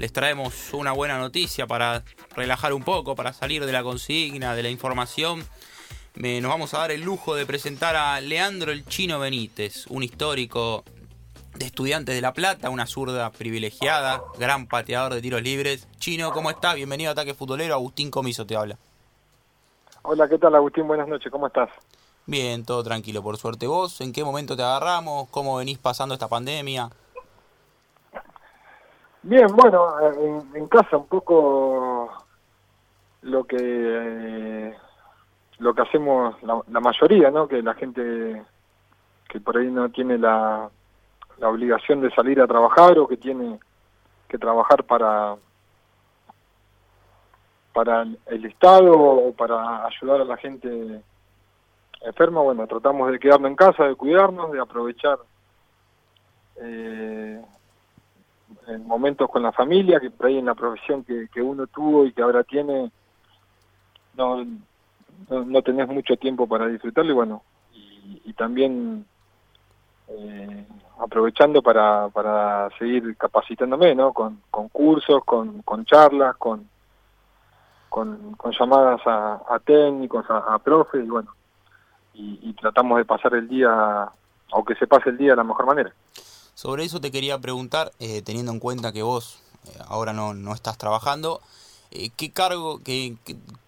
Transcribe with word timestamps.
les 0.00 0.14
traemos 0.14 0.72
una 0.72 0.92
buena 0.92 1.18
noticia 1.18 1.66
para 1.66 2.02
relajar 2.34 2.72
un 2.72 2.82
poco, 2.82 3.14
para 3.14 3.34
salir 3.34 3.66
de 3.66 3.72
la 3.72 3.82
consigna, 3.82 4.54
de 4.54 4.62
la 4.62 4.70
información. 4.70 5.44
nos 6.14 6.50
vamos 6.50 6.72
a 6.72 6.78
dar 6.78 6.90
el 6.90 7.02
lujo 7.02 7.34
de 7.34 7.44
presentar 7.44 7.96
a 7.96 8.18
Leandro 8.22 8.72
el 8.72 8.86
Chino 8.86 9.18
Benítez, 9.18 9.86
un 9.88 10.02
histórico 10.02 10.84
de 11.54 11.66
Estudiantes 11.66 12.14
de 12.14 12.22
La 12.22 12.32
Plata, 12.32 12.70
una 12.70 12.86
zurda 12.86 13.28
privilegiada, 13.30 14.22
gran 14.38 14.66
pateador 14.66 15.12
de 15.12 15.20
tiros 15.20 15.42
libres. 15.42 15.86
Chino, 15.98 16.32
¿cómo 16.32 16.48
está? 16.48 16.72
Bienvenido 16.72 17.10
a 17.10 17.12
Ataque 17.12 17.34
Futbolero. 17.34 17.74
Agustín 17.74 18.10
Comiso 18.10 18.46
te 18.46 18.56
habla. 18.56 18.78
Hola, 20.00 20.26
¿qué 20.30 20.38
tal 20.38 20.54
Agustín? 20.54 20.88
Buenas 20.88 21.08
noches, 21.08 21.30
¿cómo 21.30 21.46
estás? 21.46 21.68
Bien, 22.24 22.64
todo 22.64 22.82
tranquilo, 22.82 23.22
por 23.22 23.36
suerte. 23.36 23.66
¿Vos 23.66 24.00
en 24.00 24.14
qué 24.14 24.24
momento 24.24 24.56
te 24.56 24.62
agarramos? 24.62 25.28
¿Cómo 25.28 25.56
venís 25.56 25.76
pasando 25.76 26.14
esta 26.14 26.28
pandemia? 26.28 26.88
Bien, 29.22 29.46
bueno, 29.54 29.86
en, 30.54 30.66
casa 30.68 30.96
un 30.96 31.06
poco 31.06 32.10
lo 33.22 33.44
que 33.44 34.74
lo 35.58 35.74
que 35.74 35.82
hacemos 35.82 36.36
la, 36.42 36.80
mayoría, 36.80 37.30
¿no? 37.30 37.46
Que 37.46 37.62
la 37.62 37.74
gente 37.74 38.42
que 39.28 39.40
por 39.40 39.58
ahí 39.58 39.70
no 39.70 39.90
tiene 39.90 40.16
la, 40.16 40.70
la 41.38 41.48
obligación 41.48 42.00
de 42.00 42.10
salir 42.12 42.40
a 42.40 42.46
trabajar 42.46 42.98
o 42.98 43.06
que 43.06 43.18
tiene 43.18 43.60
que 44.26 44.38
trabajar 44.38 44.84
para 44.84 45.36
para 47.74 48.02
el 48.02 48.44
Estado 48.46 48.92
o 48.92 49.32
para 49.34 49.86
ayudar 49.86 50.22
a 50.22 50.24
la 50.24 50.36
gente 50.38 51.02
enferma, 52.00 52.40
bueno, 52.40 52.66
tratamos 52.66 53.12
de 53.12 53.18
quedarnos 53.18 53.50
en 53.50 53.56
casa, 53.56 53.84
de 53.84 53.94
cuidarnos, 53.94 54.50
de 54.52 54.60
aprovechar 54.60 55.18
eh, 56.56 57.44
en 58.70 58.86
momentos 58.86 59.28
con 59.30 59.42
la 59.42 59.52
familia, 59.52 60.00
que 60.00 60.10
por 60.10 60.26
ahí 60.26 60.38
en 60.38 60.46
la 60.46 60.54
profesión 60.54 61.04
que, 61.04 61.28
que 61.32 61.42
uno 61.42 61.66
tuvo 61.66 62.06
y 62.06 62.12
que 62.12 62.22
ahora 62.22 62.44
tiene, 62.44 62.90
no, 64.14 64.46
no, 65.28 65.62
tenés 65.62 65.88
mucho 65.88 66.16
tiempo 66.16 66.46
para 66.46 66.66
disfrutarlo 66.66 67.10
y 67.10 67.14
bueno, 67.14 67.42
y, 68.24 68.32
también 68.32 69.04
eh, 70.08 70.66
aprovechando 70.98 71.60
para, 71.60 72.08
para 72.08 72.70
seguir 72.78 73.16
capacitándome, 73.16 73.94
¿no? 73.94 74.14
Con, 74.14 74.40
con 74.50 74.68
cursos, 74.68 75.22
con, 75.24 75.60
con 75.62 75.84
charlas, 75.84 76.36
con, 76.36 76.66
con, 77.90 78.36
llamadas 78.58 79.00
a, 79.04 79.60
técnicos, 79.64 80.24
a, 80.30 80.54
a 80.54 80.58
profes 80.58 81.04
y 81.04 81.08
bueno, 81.08 81.34
y, 82.14 82.52
tratamos 82.54 82.98
de 82.98 83.04
pasar 83.04 83.34
el 83.34 83.48
día, 83.48 84.08
aunque 84.52 84.74
se 84.74 84.86
pase 84.86 85.10
el 85.10 85.18
día 85.18 85.30
de 85.30 85.36
la 85.36 85.44
mejor 85.44 85.66
manera. 85.66 85.92
Sobre 86.60 86.84
eso 86.84 87.00
te 87.00 87.10
quería 87.10 87.38
preguntar, 87.38 87.90
eh, 88.00 88.20
teniendo 88.20 88.52
en 88.52 88.60
cuenta 88.60 88.92
que 88.92 89.02
vos 89.02 89.42
eh, 89.64 89.78
ahora 89.88 90.12
no, 90.12 90.34
no 90.34 90.52
estás 90.52 90.76
trabajando, 90.76 91.40
eh, 91.90 92.10
¿qué 92.14 92.32
cargo, 92.32 92.80
qué, 92.84 93.16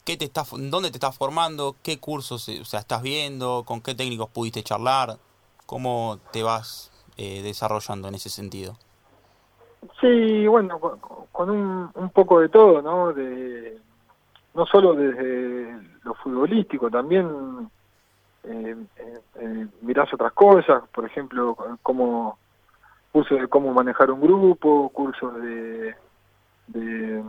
qué, 0.04 0.18
te 0.18 0.26
estás, 0.26 0.50
dónde 0.50 0.90
te 0.90 0.98
estás 0.98 1.16
formando, 1.16 1.74
qué 1.82 1.98
cursos 1.98 2.46
o 2.50 2.64
sea, 2.66 2.80
estás 2.80 3.00
viendo, 3.00 3.62
con 3.64 3.80
qué 3.80 3.94
técnicos 3.94 4.28
pudiste 4.28 4.62
charlar, 4.62 5.16
cómo 5.64 6.18
te 6.34 6.42
vas 6.42 6.92
desarrollando 7.16 8.08
en 8.08 8.16
ese 8.16 8.28
sentido? 8.28 8.76
Sí, 9.98 10.46
bueno, 10.46 10.78
con, 10.78 11.48
un, 11.48 11.90
un, 11.94 12.10
poco 12.10 12.40
de 12.40 12.50
todo, 12.50 12.82
¿no? 12.82 13.14
De, 13.14 13.78
no 14.52 14.66
solo 14.66 14.92
desde 14.92 15.78
lo 16.04 16.12
futbolístico, 16.16 16.90
también 16.90 17.70
eh, 18.44 18.76
mirás 19.80 20.12
otras 20.12 20.34
cosas, 20.34 20.82
por 20.92 21.06
ejemplo, 21.06 21.56
como 21.82 22.41
cursos 23.12 23.40
de 23.40 23.48
cómo 23.48 23.72
manejar 23.72 24.10
un 24.10 24.20
grupo, 24.20 24.88
cursos 24.88 25.34
de, 25.42 25.94
de, 26.68 27.22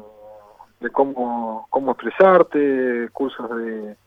cómo, 0.91 1.67
cómo 1.69 1.91
expresarte, 1.91 3.09
cursos 3.11 3.49
de, 3.57 3.97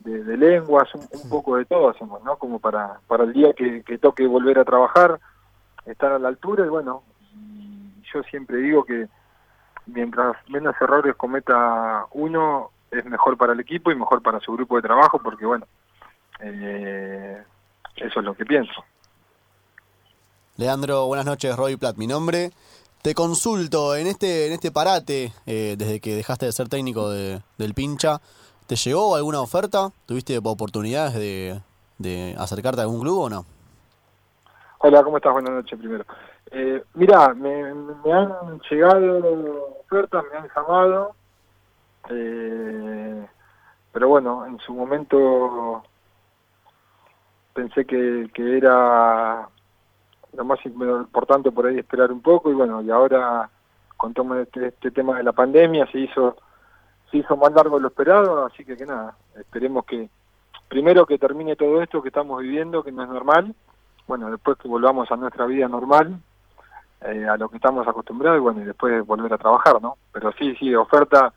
de, 0.00 0.36
lenguas, 0.36 0.92
un, 0.94 1.30
poco 1.30 1.56
de 1.56 1.64
todo 1.64 1.88
hacemos, 1.88 2.22
¿no? 2.24 2.36
Como 2.36 2.58
para, 2.58 2.98
para 3.06 3.24
el 3.24 3.32
día 3.32 3.52
que, 3.52 3.82
que 3.84 3.96
toque 3.96 4.26
volver 4.26 4.58
a 4.58 4.64
trabajar, 4.64 5.20
estar 5.86 6.12
a 6.12 6.18
la 6.18 6.28
altura 6.28 6.66
y 6.66 6.68
bueno, 6.68 7.02
yo 8.12 8.22
siempre 8.24 8.58
digo 8.58 8.84
que 8.84 9.08
mientras 9.86 10.36
menos 10.48 10.74
errores 10.80 11.14
cometa 11.14 12.06
uno, 12.12 12.70
es 12.90 13.04
mejor 13.04 13.36
para 13.36 13.52
el 13.52 13.60
equipo 13.60 13.92
y 13.92 13.96
mejor 13.96 14.20
para 14.20 14.40
su 14.40 14.52
grupo 14.52 14.76
de 14.76 14.82
trabajo, 14.82 15.20
porque 15.20 15.46
bueno, 15.46 15.66
eh, 16.40 17.42
eso 17.96 18.20
es 18.20 18.26
lo 18.26 18.34
que 18.34 18.44
pienso. 18.44 18.84
Leandro, 20.56 21.08
buenas 21.08 21.26
noches, 21.26 21.56
Roy 21.56 21.76
Platt, 21.76 21.96
mi 21.96 22.06
nombre. 22.06 22.50
Te 23.02 23.12
consulto, 23.12 23.96
en 23.96 24.06
este, 24.06 24.46
en 24.46 24.52
este 24.52 24.70
parate, 24.70 25.32
eh, 25.46 25.74
desde 25.76 25.98
que 25.98 26.14
dejaste 26.14 26.46
de 26.46 26.52
ser 26.52 26.68
técnico 26.68 27.10
de, 27.10 27.40
del 27.58 27.74
pincha, 27.74 28.20
¿te 28.68 28.76
llegó 28.76 29.16
alguna 29.16 29.40
oferta? 29.40 29.90
¿Tuviste 30.06 30.38
oportunidades 30.38 31.14
de, 31.98 32.36
acercarte 32.38 32.82
a 32.82 32.84
algún 32.84 33.00
club 33.00 33.18
o 33.18 33.28
no? 33.28 33.44
Hola, 34.78 35.02
¿cómo 35.02 35.16
estás? 35.16 35.32
Buenas 35.32 35.54
noches 35.54 35.76
primero. 35.76 36.04
Eh, 36.52 36.84
mirá, 36.94 37.34
me, 37.34 37.64
han 38.12 38.60
llegado 38.70 39.80
ofertas, 39.80 40.22
me 40.30 40.38
han 40.38 40.48
llamado, 40.54 41.16
eh, 42.10 43.26
pero 43.90 44.08
bueno, 44.08 44.46
en 44.46 44.60
su 44.60 44.72
momento 44.72 45.82
pensé 47.54 47.84
que 47.84 48.30
era 48.36 49.48
lo 50.36 50.44
más 50.44 50.64
importante 50.64 51.50
por 51.50 51.66
ahí 51.66 51.78
esperar 51.78 52.12
un 52.12 52.20
poco 52.20 52.50
y 52.50 52.54
bueno, 52.54 52.82
y 52.82 52.90
ahora 52.90 53.48
con 53.96 54.12
todo 54.12 54.40
este, 54.40 54.68
este, 54.68 54.90
tema 54.90 55.16
de 55.16 55.22
la 55.22 55.32
pandemia 55.32 55.86
se 55.90 56.00
hizo 56.00 56.36
se 57.10 57.18
hizo 57.18 57.36
más 57.36 57.52
largo 57.52 57.76
de 57.76 57.82
lo 57.82 57.88
esperado, 57.88 58.44
así 58.44 58.64
que 58.64 58.76
que 58.76 58.86
nada, 58.86 59.16
esperemos 59.36 59.84
que 59.84 60.08
primero 60.68 61.06
que 61.06 61.18
termine 61.18 61.56
todo 61.56 61.80
esto 61.82 62.02
que 62.02 62.08
estamos 62.08 62.42
viviendo, 62.42 62.82
que 62.82 62.92
no 62.92 63.02
es 63.02 63.08
normal, 63.08 63.54
bueno, 64.06 64.30
después 64.30 64.58
que 64.58 64.68
volvamos 64.68 65.10
a 65.10 65.16
nuestra 65.16 65.46
vida 65.46 65.68
normal, 65.68 66.18
eh, 67.02 67.26
a 67.26 67.36
lo 67.36 67.48
que 67.48 67.56
estamos 67.56 67.86
acostumbrados 67.86 68.38
y 68.38 68.42
bueno, 68.42 68.62
y 68.62 68.64
después 68.64 69.06
volver 69.06 69.32
a 69.32 69.38
trabajar, 69.38 69.80
¿no? 69.80 69.96
Pero 70.12 70.32
sí, 70.32 70.54
sí, 70.56 70.74
oferta, 70.74 71.32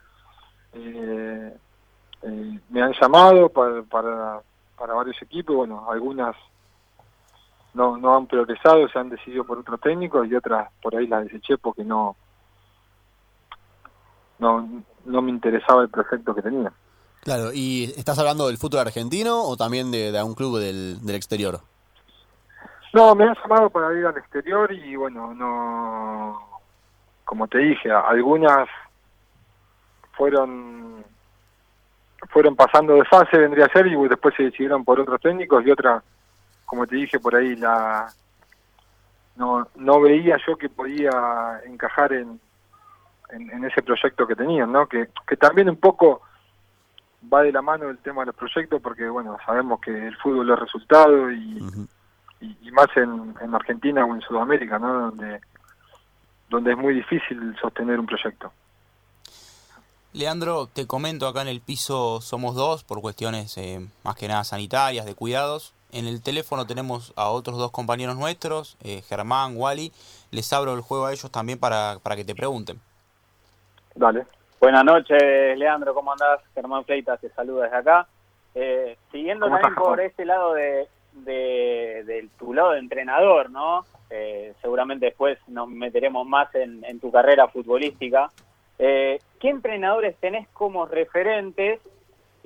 eh, 0.73 1.55
eh, 2.23 2.59
me 2.69 2.81
han 2.81 2.93
llamado 2.93 3.49
para, 3.49 3.83
para 3.83 4.41
para 4.77 4.93
varios 4.93 5.19
equipos, 5.21 5.55
bueno, 5.55 5.89
algunas 5.89 6.35
no, 7.77 7.95
no 7.95 8.17
han 8.17 8.25
progresado, 8.25 8.89
se 8.89 8.97
han 8.97 9.09
decidido 9.09 9.43
por 9.43 9.59
otros 9.59 9.79
técnicos 9.79 10.27
y 10.27 10.35
otras 10.35 10.69
por 10.81 10.95
ahí 10.95 11.05
las 11.05 11.25
deseché 11.25 11.57
porque 11.57 11.83
no, 11.83 12.15
no, 14.39 14.67
no 15.05 15.21
me 15.21 15.29
interesaba 15.29 15.83
el 15.83 15.89
proyecto 15.89 16.33
que 16.33 16.41
tenía. 16.41 16.71
Claro, 17.21 17.51
¿y 17.53 17.93
estás 17.95 18.17
hablando 18.17 18.47
del 18.47 18.57
fútbol 18.57 18.79
argentino 18.79 19.43
o 19.43 19.55
también 19.55 19.91
de, 19.91 20.11
de 20.11 20.23
un 20.23 20.33
club 20.33 20.57
del, 20.57 21.05
del 21.05 21.15
exterior? 21.15 21.59
No, 22.93 23.13
me 23.13 23.25
han 23.25 23.35
llamado 23.35 23.69
para 23.69 23.93
ir 23.97 24.05
al 24.05 24.17
exterior 24.17 24.71
y 24.73 24.95
bueno, 24.95 25.35
no, 25.35 26.41
como 27.25 27.47
te 27.47 27.59
dije, 27.59 27.91
algunas 27.91 28.67
fueron 30.13 31.05
fueron 32.29 32.55
pasando 32.55 32.95
de 32.95 33.05
fase, 33.05 33.37
vendría 33.37 33.65
a 33.65 33.71
ser, 33.71 33.85
y 33.85 33.95
después 34.07 34.33
se 34.35 34.43
decidieron 34.43 34.83
por 34.83 34.99
otros 34.99 35.21
técnicos 35.21 35.63
y 35.65 35.69
otra, 35.71 36.03
como 36.67 36.85
te 36.85 36.97
dije 36.97 37.17
por 37.19 37.33
ahí, 37.33 37.55
la 37.55 38.13
no, 39.37 39.67
no 39.75 40.01
veía 40.01 40.37
yo 40.45 40.57
que 40.57 40.67
podía 40.67 41.61
encajar 41.65 42.11
en, 42.11 42.39
en, 43.29 43.63
ese 43.63 43.81
proyecto 43.81 44.27
que 44.27 44.35
tenían, 44.35 44.71
¿no? 44.71 44.85
Que, 44.87 45.07
que 45.25 45.37
también 45.37 45.69
un 45.69 45.77
poco 45.77 46.21
va 47.33 47.41
de 47.43 47.53
la 47.53 47.61
mano 47.61 47.89
el 47.89 47.99
tema 47.99 48.23
de 48.23 48.27
los 48.27 48.35
proyectos, 48.35 48.81
porque 48.81 49.07
bueno, 49.07 49.37
sabemos 49.45 49.79
que 49.79 50.07
el 50.07 50.17
fútbol 50.17 50.51
es 50.51 50.59
resultado 50.59 51.31
y, 51.31 51.63
y, 52.41 52.71
más 52.71 52.87
en, 52.97 53.33
en 53.39 53.55
Argentina 53.55 54.05
o 54.05 54.13
en 54.13 54.21
Sudamérica, 54.21 54.77
¿no? 54.77 55.11
Donde, 55.11 55.39
donde 56.49 56.71
es 56.71 56.77
muy 56.77 56.95
difícil 56.95 57.55
sostener 57.61 57.97
un 57.97 58.07
proyecto. 58.07 58.51
Leandro, 60.11 60.67
te 60.67 60.85
comento 60.85 61.27
acá 61.27 61.43
en 61.43 61.47
el 61.47 61.61
piso 61.61 62.19
somos 62.19 62.55
dos 62.55 62.83
por 62.83 63.01
cuestiones 63.01 63.57
eh, 63.57 63.87
más 64.03 64.15
que 64.15 64.27
nada 64.27 64.43
sanitarias, 64.43 65.05
de 65.05 65.15
cuidados. 65.15 65.73
En 65.91 66.05
el 66.05 66.21
teléfono 66.21 66.65
tenemos 66.65 67.13
a 67.15 67.29
otros 67.29 67.57
dos 67.57 67.71
compañeros 67.71 68.17
nuestros, 68.17 68.77
eh, 68.83 69.01
Germán, 69.07 69.53
Wally. 69.55 69.91
Les 70.31 70.51
abro 70.51 70.73
el 70.73 70.81
juego 70.81 71.05
a 71.05 71.13
ellos 71.13 71.31
también 71.31 71.59
para, 71.59 71.99
para 72.03 72.15
que 72.15 72.25
te 72.25 72.35
pregunten. 72.35 72.79
Dale. 73.95 74.25
Buenas 74.59 74.83
noches, 74.83 75.57
Leandro, 75.57 75.93
¿cómo 75.93 76.11
andás? 76.11 76.41
Germán 76.53 76.83
Fleitas 76.83 77.19
te 77.21 77.29
saluda 77.29 77.65
desde 77.65 77.77
acá. 77.77 78.07
Eh, 78.55 78.97
siguiendo 79.11 79.47
también 79.47 79.75
por 79.75 80.01
este 80.01 80.25
lado 80.25 80.53
de, 80.53 80.87
de, 81.13 82.27
tu 82.39 82.53
lado 82.53 82.71
de 82.71 82.79
entrenador, 82.79 83.49
¿no? 83.49 83.85
seguramente 84.61 85.07
después 85.07 85.37
nos 85.47 85.67
meteremos 85.67 86.25
más 86.25 86.53
en, 86.55 86.83
en 86.85 86.99
tu 86.99 87.11
carrera 87.11 87.49
futbolística. 87.49 88.31
Eh, 88.79 89.19
¿Qué 89.39 89.49
entrenadores 89.49 90.15
tenés 90.17 90.47
como 90.49 90.85
referentes 90.85 91.79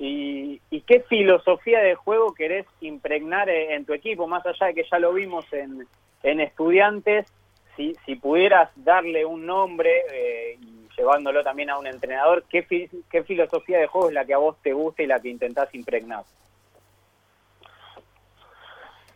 y, 0.04 0.80
qué 0.86 1.00
filosofía 1.08 1.80
de 1.80 1.94
juego 1.94 2.34
querés 2.34 2.66
impregnar 2.80 3.48
en 3.48 3.84
tu 3.84 3.92
equipo? 3.92 4.26
Más 4.26 4.44
allá 4.44 4.66
de 4.66 4.74
que 4.74 4.84
ya 4.90 4.98
lo 4.98 5.12
vimos 5.12 5.46
en, 5.52 6.40
estudiantes, 6.40 7.32
si, 7.76 7.94
pudieras 8.16 8.70
darle 8.76 9.24
un 9.24 9.46
nombre 9.46 9.90
eh, 10.12 10.58
y 10.60 10.88
llevándolo 10.96 11.42
también 11.42 11.70
a 11.70 11.78
un 11.78 11.86
entrenador, 11.86 12.44
¿qué, 12.48 12.66
¿qué 13.10 13.22
filosofía 13.22 13.78
de 13.78 13.86
juego 13.86 14.08
es 14.08 14.14
la 14.14 14.24
que 14.24 14.34
a 14.34 14.38
vos 14.38 14.56
te 14.62 14.72
gusta 14.72 15.02
y 15.02 15.06
la 15.06 15.20
que 15.20 15.28
intentás 15.28 15.72
impregnar? 15.74 16.24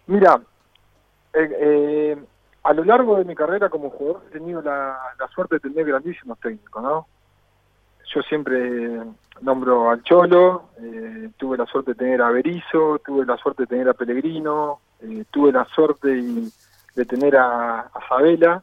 Mira, 0.06 0.40
eh, 1.34 1.48
eh, 1.60 2.16
a 2.62 2.72
lo 2.72 2.84
largo 2.84 3.16
de 3.16 3.24
mi 3.24 3.34
carrera 3.34 3.68
como 3.68 3.90
jugador 3.90 4.22
he 4.28 4.32
tenido 4.34 4.62
la, 4.62 4.98
suerte 5.34 5.56
de 5.56 5.60
tener 5.60 5.84
grandísimos 5.84 6.38
técnicos, 6.38 6.82
¿no? 6.82 7.06
Yo 8.14 8.22
siempre 8.22 9.02
nombro 9.40 9.90
al 9.90 10.02
Cholo, 10.02 10.70
eh, 10.80 11.30
tuve 11.36 11.56
la 11.58 11.66
suerte 11.66 11.92
de 11.92 11.98
tener 11.98 12.22
a 12.22 12.30
Berizo, 12.30 13.00
tuve 13.04 13.26
la 13.26 13.36
suerte 13.36 13.64
de 13.64 13.66
tener 13.66 13.88
a 13.88 13.94
Pellegrino, 13.94 14.80
tuve 15.30 15.52
la 15.52 15.64
suerte 15.66 16.08
de 16.94 17.04
tener 17.04 17.36
a, 17.36 17.80
a 17.80 18.08
Sabela, 18.08 18.62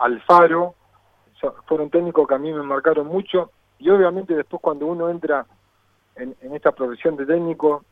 Alfaro, 0.00 0.74
fueron 1.66 1.90
técnicos 1.90 2.26
que 2.26 2.34
a 2.34 2.38
mí 2.38 2.52
me 2.52 2.62
marcaron 2.62 3.06
mucho. 3.06 3.50
Y 3.78 3.90
obviamente 3.90 4.34
después 4.34 4.62
cuando 4.62 4.86
uno 4.86 5.10
entra 5.10 5.46
en, 6.16 6.34
esta 6.54 6.72
profesión 6.72 7.16
de 7.16 7.26
técnico 7.26 7.84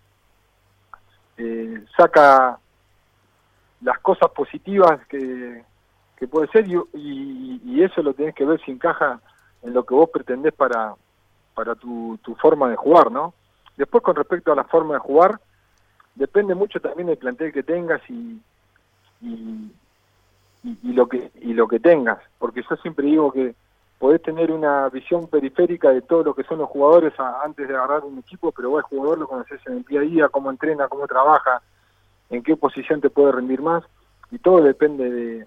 eh, 1.37 1.85
saca 1.97 2.59
las 3.83 3.99
cosas 3.99 4.31
positivas 4.31 5.05
que, 5.09 5.63
que 6.17 6.27
puede 6.27 6.49
ser 6.49 6.67
y, 6.67 7.61
y, 7.65 7.83
eso 7.83 8.03
lo 8.03 8.15
tenés 8.15 8.35
que 8.35 8.47
ver 8.47 8.61
si 8.65 8.71
encaja 8.71 9.21
en 9.65 9.73
lo 9.75 9.85
que 9.85 9.95
vos 9.95 10.11
pretendés 10.11 10.55
para, 10.55 10.95
para 11.55 11.75
tu, 11.75 12.19
tu 12.23 12.35
forma 12.37 12.69
de 12.69 12.77
jugar, 12.77 13.11
¿no? 13.11 13.35
Después 13.77 14.05
con 14.05 14.15
respecto 14.15 14.53
a 14.53 14.57
la 14.57 14.65
forma 14.65 14.95
de 14.95 15.01
jugar, 15.01 15.41
depende 16.15 16.55
mucho 16.55 16.81
también 16.81 17.09
del 17.09 17.19
plantel 17.19 17.53
que 17.53 17.63
tengas 17.63 18.01
y, 18.09 18.41
y, 19.21 19.73
y, 20.63 20.93
lo 20.93 21.09
que 21.09 21.31
y 21.41 21.55
lo 21.55 21.67
que 21.67 21.81
tengas, 21.81 22.19
porque 22.39 22.63
yo 22.69 22.77
siempre 22.77 23.07
digo 23.07 23.33
que 23.33 23.55
podés 23.99 24.23
tener 24.23 24.53
una 24.53 24.89
visión 24.91 25.27
periférica 25.29 25.91
de 25.91 26.03
todo 26.03 26.23
lo 26.23 26.35
que 26.35 26.45
son 26.45 26.59
los 26.59 26.69
jugadores 26.69 27.15
antes 27.19 27.67
de 27.67 27.75
agarrar 27.75 28.05
un 28.05 28.19
equipo, 28.19 28.53
pero 28.53 28.71
vos 28.71 28.79
el 28.79 28.85
jugador 28.85 29.19
lo 29.19 29.29
conoces 29.29 29.61
en 29.67 29.79
el 29.79 29.85
día 29.85 30.01
a 30.01 30.03
día, 30.03 30.29
cómo 30.29 30.51
entrena, 30.51 30.89
cómo 30.89 31.07
trabaja, 31.07 31.63
en 32.31 32.43
qué 32.43 32.57
posición 32.57 33.01
te 33.01 33.11
puede 33.11 33.33
rendir 33.33 33.63
más, 33.63 33.83
y 34.31 34.39
todo 34.39 34.63
depende 34.63 35.11
de, 35.11 35.47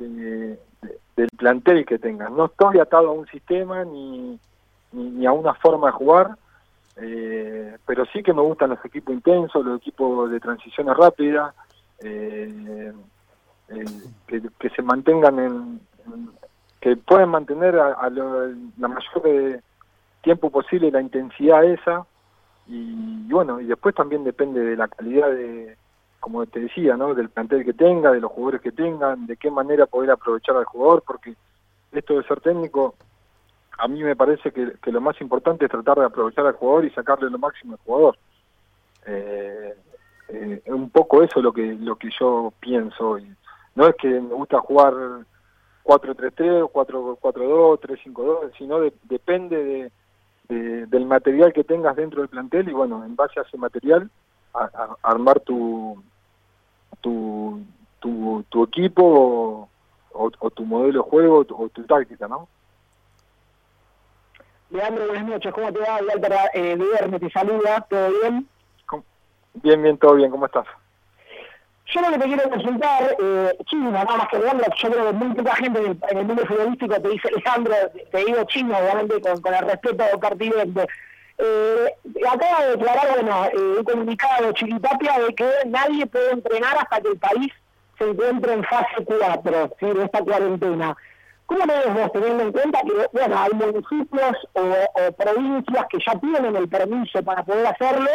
del 0.00 1.28
plantel 1.36 1.84
que 1.84 1.98
tengas. 1.98 2.30
No 2.30 2.46
estoy 2.46 2.78
atado 2.78 3.08
a 3.08 3.12
un 3.12 3.26
sistema 3.26 3.84
ni, 3.84 4.38
ni, 4.92 5.26
a 5.26 5.32
una 5.32 5.54
forma 5.54 5.88
de 5.88 5.92
jugar, 5.92 6.36
eh, 6.96 7.76
pero 7.86 8.04
sí 8.06 8.22
que 8.22 8.32
me 8.32 8.42
gustan 8.42 8.70
los 8.70 8.84
equipos 8.84 9.14
intensos, 9.14 9.64
los 9.64 9.80
equipos 9.80 10.30
de 10.30 10.40
transiciones 10.40 10.96
rápidas, 10.96 11.54
eh, 12.02 12.92
eh, 13.68 13.84
que, 14.58 14.70
se 14.70 14.82
mantengan 14.82 15.38
en 15.38 15.80
que 16.80 16.96
pueden 16.96 17.28
mantener 17.28 17.78
a, 17.78 18.08
la 18.10 18.88
mayor 18.88 19.22
de 19.22 19.60
tiempo 20.22 20.50
posible 20.50 20.90
la 20.90 21.02
intensidad 21.02 21.64
esa 21.64 22.06
y, 22.66 23.28
bueno 23.30 23.60
y 23.60 23.66
después 23.66 23.94
también 23.94 24.24
depende 24.24 24.60
de 24.60 24.76
la 24.76 24.88
calidad 24.88 25.30
de 25.30 25.76
como 26.20 26.46
te 26.46 26.60
decía 26.60 26.96
no 26.96 27.14
del 27.14 27.30
plantel 27.30 27.64
que 27.64 27.72
tenga 27.72 28.12
de 28.12 28.20
los 28.20 28.30
jugadores 28.30 28.60
que 28.60 28.72
tengan 28.72 29.26
de 29.26 29.36
qué 29.36 29.50
manera 29.50 29.86
poder 29.86 30.10
aprovechar 30.10 30.56
al 30.56 30.64
jugador 30.64 31.02
porque 31.06 31.34
esto 31.92 32.14
de 32.14 32.24
ser 32.24 32.40
técnico 32.40 32.94
a 33.80 33.88
mí 33.88 34.02
me 34.02 34.14
parece 34.14 34.52
que, 34.52 34.72
lo 34.90 35.00
más 35.00 35.18
importante 35.20 35.64
es 35.64 35.70
tratar 35.70 35.98
de 35.98 36.04
aprovechar 36.04 36.46
al 36.46 36.52
jugador 36.52 36.84
y 36.84 36.90
sacarle 36.90 37.30
lo 37.30 37.38
máximo 37.38 37.72
al 37.72 37.78
jugador. 37.78 38.18
Eh, 39.06 39.74
eh, 40.28 40.62
un 40.66 40.90
poco 40.90 41.22
eso 41.22 41.38
es 41.38 41.44
lo 41.44 41.52
que 41.52 41.74
lo 41.74 41.96
que 41.96 42.10
yo 42.18 42.52
pienso 42.60 43.18
y 43.18 43.34
no 43.74 43.86
es 43.86 43.96
que 43.96 44.08
me 44.08 44.34
gusta 44.34 44.60
jugar 44.60 44.92
4-3-3 45.84 46.62
o 46.62 46.72
4-4-2, 46.72 47.80
3-5-2, 47.80 48.52
sino 48.58 48.78
depende 49.04 49.90
de, 50.48 50.86
del 50.86 51.06
material 51.06 51.52
que 51.52 51.64
tengas 51.64 51.96
dentro 51.96 52.20
del 52.20 52.28
plantel 52.28 52.68
y 52.68 52.72
bueno, 52.72 53.04
en 53.04 53.16
base 53.16 53.40
a 53.40 53.44
ese 53.44 53.56
material 53.56 54.10
armar 55.02 55.40
tu, 55.40 56.02
tu, 57.00 57.64
tu, 58.00 58.64
equipo 58.64 59.68
o, 60.12 60.50
tu 60.50 60.64
modelo 60.64 61.02
de 61.02 61.10
juego 61.10 61.46
o 61.48 61.68
tu, 61.68 61.84
táctica, 61.84 62.28
¿no? 62.28 62.48
Leandro, 64.70 65.06
buenas 65.08 65.26
noches, 65.26 65.52
¿cómo 65.52 65.72
te 65.72 65.80
va? 65.80 65.98
Walter 66.06 66.32
eh, 66.54 66.76
Viernes 66.76 67.20
te 67.20 67.30
saluda, 67.30 67.80
¿todo 67.88 68.10
bien? 68.20 68.48
Bien, 69.54 69.82
bien, 69.82 69.98
todo 69.98 70.14
bien, 70.14 70.30
¿cómo 70.30 70.46
estás? 70.46 70.66
Yo 71.86 72.00
lo 72.02 72.10
que 72.12 72.18
te 72.18 72.26
quiero 72.26 72.48
consultar, 72.48 73.16
eh, 73.20 73.58
chino, 73.66 73.90
nada 73.90 74.16
más 74.16 74.28
que 74.28 74.38
Leandro, 74.38 74.66
yo 74.76 74.90
creo 74.90 75.06
que 75.06 75.12
muy 75.12 75.34
poca 75.34 75.56
gente 75.56 75.80
en 75.80 76.18
el, 76.18 76.24
mundo 76.24 76.46
futbolístico 76.46 77.00
te 77.00 77.08
dice 77.08 77.28
Leandro, 77.32 77.74
te 78.12 78.18
digo 78.24 78.44
chino, 78.44 78.78
obviamente 78.78 79.20
con, 79.20 79.40
con 79.40 79.54
el 79.54 79.66
respeto 79.66 80.04
pertinente. 80.20 80.86
Eh, 81.42 81.94
acaba 82.30 82.64
de 82.64 82.70
declarar, 82.72 83.08
bueno, 83.14 83.46
eh, 83.46 83.78
un 83.78 83.84
comunicado 83.84 84.52
Chiquitapia 84.52 85.18
de 85.20 85.34
que 85.34 85.50
nadie 85.66 86.06
puede 86.06 86.32
entrenar 86.32 86.76
hasta 86.76 87.00
que 87.00 87.08
el 87.08 87.18
país 87.18 87.52
se 87.98 88.10
encuentre 88.10 88.52
en 88.52 88.64
fase 88.64 89.04
4, 89.04 89.70
¿sí? 89.80 89.86
de 89.86 90.04
esta 90.04 90.22
cuarentena. 90.22 90.96
¿Cómo 91.46 91.64
lo 91.64 91.72
ves 91.72 91.94
vos, 91.94 92.12
teniendo 92.12 92.44
en 92.44 92.52
cuenta 92.52 92.80
que, 92.82 93.08
bueno, 93.12 93.38
hay 93.38 93.50
municipios 93.54 94.36
o, 94.52 95.12
provincias 95.16 95.86
que 95.90 95.98
ya 96.06 96.18
tienen 96.20 96.56
el 96.56 96.68
permiso 96.68 97.22
para 97.22 97.42
poder 97.42 97.66
hacerlo, 97.66 98.10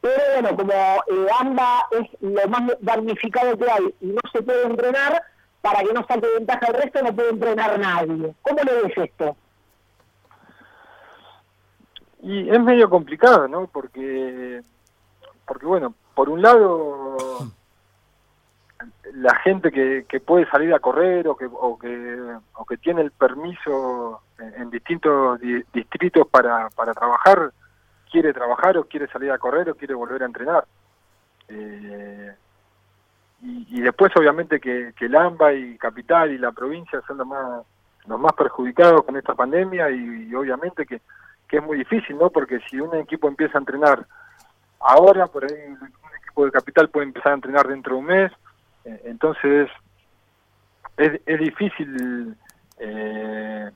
pero 0.00 0.22
bueno, 0.34 0.56
como 0.56 0.72
eh, 0.72 1.26
AMBA 1.40 1.88
es 1.92 2.20
lo 2.20 2.48
más 2.48 2.62
damnificado 2.80 3.56
que 3.58 3.70
hay 3.70 3.94
y 4.00 4.06
no 4.06 4.20
se 4.32 4.42
puede 4.42 4.66
entrenar, 4.66 5.22
para 5.62 5.80
que 5.80 5.92
no 5.92 6.06
saque 6.06 6.26
ventaja 6.36 6.66
el 6.68 6.74
resto 6.74 7.02
no 7.02 7.14
puede 7.14 7.30
entrenar 7.30 7.78
nadie. 7.78 8.34
¿Cómo 8.42 8.62
le 8.62 8.82
ves 8.82 8.98
esto? 8.98 9.36
Y 12.22 12.50
es 12.50 12.60
medio 12.60 12.90
complicado, 12.90 13.48
¿no? 13.48 13.66
Porque, 13.66 14.62
porque 15.46 15.66
bueno, 15.66 15.94
por 16.14 16.28
un 16.28 16.42
lado, 16.42 17.16
la 19.14 19.34
gente 19.36 19.70
que, 19.70 20.04
que 20.08 20.20
puede 20.20 20.48
salir 20.50 20.74
a 20.74 20.80
correr 20.80 21.26
o 21.28 21.36
que, 21.36 21.46
o 21.46 21.78
que, 21.78 22.22
o 22.54 22.64
que 22.64 22.76
tiene 22.76 23.02
el 23.02 23.10
permiso 23.10 24.20
en, 24.38 24.70
distintos 24.70 25.40
distritos 25.72 26.26
para, 26.28 26.68
para 26.70 26.94
trabajar, 26.94 27.52
quiere 28.10 28.32
trabajar 28.32 28.76
o 28.76 28.84
quiere 28.84 29.06
salir 29.08 29.30
a 29.30 29.38
correr 29.38 29.70
o 29.70 29.74
quiere 29.74 29.94
volver 29.94 30.22
a 30.22 30.26
entrenar. 30.26 30.64
Eh, 31.48 32.34
y, 33.42 33.80
después 33.80 34.12
obviamente 34.16 34.60
que, 34.60 34.92
que 34.94 35.08
Lamba 35.08 35.54
y 35.54 35.78
Capital 35.78 36.30
y 36.30 36.38
la 36.38 36.52
provincia 36.52 37.00
son 37.06 37.16
los 37.16 37.26
más 37.26 37.62
los 38.06 38.20
más 38.20 38.32
perjudicados 38.32 39.04
con 39.04 39.16
esta 39.16 39.34
pandemia 39.34 39.90
y, 39.90 40.34
obviamente 40.34 40.86
que, 40.86 41.00
que, 41.50 41.56
es 41.58 41.62
muy 41.62 41.78
difícil, 41.78 42.16
¿no? 42.18 42.30
Porque 42.30 42.60
si 42.70 42.80
un 42.80 42.94
equipo 42.96 43.28
empieza 43.28 43.58
a 43.58 43.60
entrenar 43.60 44.06
ahora, 44.80 45.26
por 45.26 45.44
ahí 45.44 45.52
un 45.52 45.90
equipo 46.22 46.44
de 46.44 46.52
Capital 46.52 46.88
puede 46.88 47.06
empezar 47.06 47.32
a 47.32 47.36
entrenar 47.36 47.68
dentro 47.68 47.94
de 47.94 48.00
un 48.00 48.06
mes, 48.06 48.32
eh, 48.84 49.02
entonces 49.04 49.68
es, 50.96 51.20
es 51.26 51.40
difícil 51.40 52.36
eh, 52.78 53.70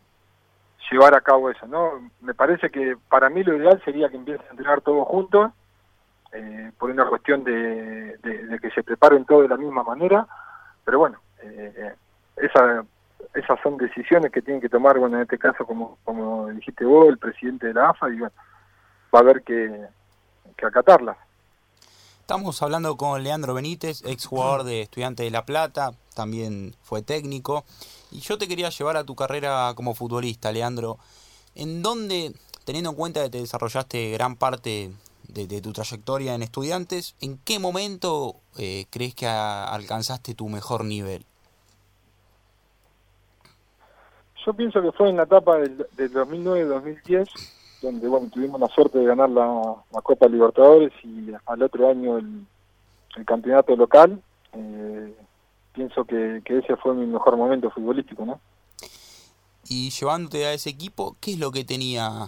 llevar 0.91 1.15
a 1.15 1.21
cabo 1.21 1.51
eso, 1.51 1.67
¿no? 1.67 2.11
Me 2.21 2.35
parece 2.35 2.71
que 2.71 2.97
para 3.09 3.29
mí 3.29 3.43
lo 3.43 3.57
ideal 3.57 3.81
sería 3.85 4.09
que 4.09 4.17
empiecen 4.17 4.47
a 4.47 4.51
entrenar 4.51 4.81
todos 4.81 5.07
juntos, 5.07 5.53
eh, 6.33 6.73
por 6.79 6.91
una 6.91 7.07
cuestión 7.07 7.45
de, 7.45 8.19
que 8.61 8.71
se 8.71 8.83
preparen 8.83 9.25
todos 9.25 9.43
de 9.43 9.49
la 9.49 9.57
misma 9.57 9.83
manera, 9.83 10.27
pero 10.85 10.99
bueno, 10.99 11.19
eh, 11.43 11.95
esa, 12.37 12.85
esas 13.35 13.59
son 13.63 13.77
decisiones 13.77 14.31
que 14.33 14.43
tienen 14.43 14.61
que 14.61 14.69
tomar, 14.69 14.99
bueno, 14.99 15.17
en 15.17 15.23
este 15.23 15.39
caso, 15.39 15.67
como, 15.67 15.99
como 16.05 16.49
dijiste 16.49 16.85
vos, 16.85 17.09
el 17.09 17.19
presidente 17.19 17.69
de 17.69 17.75
la 17.75 17.91
AFA, 17.91 18.09
y 18.11 18.19
bueno, 18.19 18.35
va 19.15 19.19
a 19.19 19.23
haber 19.23 19.43
que, 19.43 19.87
que 20.57 20.67
acatarlas. 20.67 21.17
Estamos 22.21 22.63
hablando 22.63 22.97
con 22.97 23.23
Leandro 23.23 23.53
Benítez, 23.53 24.03
ex 24.07 24.25
jugador 24.25 24.65
de 24.65 24.81
Estudiante 24.81 25.25
de 25.25 25.31
La 25.31 25.45
Plata, 25.45 25.93
también 26.15 26.75
fue 26.83 27.03
técnico. 27.03 27.65
Y 28.11 28.21
yo 28.21 28.39
te 28.39 28.49
quería 28.49 28.71
llevar 28.71 28.97
a 28.97 29.05
tu 29.05 29.15
carrera 29.15 29.71
como 29.77 29.95
futbolista, 29.95 30.51
Leandro. 30.51 30.99
¿En 31.55 31.83
dónde, 31.83 32.33
teniendo 32.65 32.91
en 32.91 32.97
cuenta 32.97 33.23
que 33.23 33.29
te 33.29 33.41
desarrollaste 33.41 34.13
gran 34.13 34.37
parte 34.37 34.91
de, 35.29 35.61
tu 35.61 35.73
trayectoria 35.75 36.35
en 36.35 36.43
estudiantes, 36.43 37.15
en 37.21 37.37
qué 37.45 37.59
momento 37.59 38.37
eh, 38.57 38.87
crees 38.89 39.15
que 39.15 39.27
alcanzaste 39.27 40.35
tu 40.35 40.49
mejor 40.49 40.85
nivel? 40.87 41.27
Yo 44.45 44.53
pienso 44.53 44.83
que 44.83 44.93
fue 44.93 45.09
en 45.09 45.17
la 45.17 45.23
etapa 45.23 45.57
del, 45.57 45.79
2009-2010, 45.97 47.29
donde 47.81 48.09
bueno 48.09 48.29
tuvimos 48.31 48.61
la 48.61 48.69
suerte 48.69 48.99
de 48.99 49.07
ganar 49.07 49.31
la, 49.31 49.77
Copa 50.03 50.27
Libertadores 50.29 50.93
y 51.03 51.31
al 51.47 51.63
otro 51.63 51.89
año 51.89 52.19
el, 52.19 52.45
campeonato 53.25 53.75
local. 53.77 54.21
Eh, 54.53 55.17
pienso 55.73 56.05
que, 56.05 56.43
ese 56.45 56.77
fue 56.77 56.95
mi 56.95 57.07
mejor 57.07 57.37
momento 57.37 57.71
futbolístico, 57.71 58.27
¿no? 58.27 58.41
Y 59.67 59.91
llevándote 59.91 60.45
a 60.45 60.53
ese 60.53 60.69
equipo, 60.69 61.17
¿qué 61.21 61.33
es 61.33 61.39
lo 61.39 61.51
que 61.51 61.65
tenía? 61.65 62.27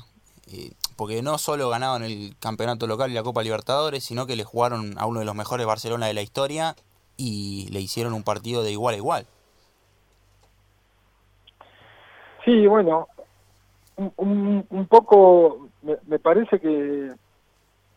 Eh, 0.51 0.73
porque 0.97 1.21
no 1.23 1.37
solo 1.37 1.69
ganaban 1.69 2.03
el 2.03 2.35
campeonato 2.39 2.87
local 2.87 3.11
y 3.11 3.15
la 3.15 3.23
Copa 3.23 3.43
Libertadores, 3.43 4.05
sino 4.05 4.27
que 4.27 4.37
le 4.37 4.45
jugaron 4.45 4.95
a 4.97 5.05
uno 5.05 5.21
de 5.21 5.27
los 5.27 5.35
mejores 5.35 5.67
Barcelona 5.67 6.07
de 6.07 6.15
la 6.15 6.23
historia 6.23 6.77
y 7.19 7.69
le 7.73 7.81
hicieron 7.81 8.15
un 8.15 8.23
partido 8.23 8.63
de 8.63 8.73
igual 8.73 8.95
a 8.95 8.99
igual. 8.99 9.27
Sí, 12.47 12.65
bueno, 12.69 13.09
un, 13.97 14.65
un, 14.71 14.87
poco 14.87 15.69
me, 15.83 16.19
parece 16.21 16.61
que, 16.61 17.11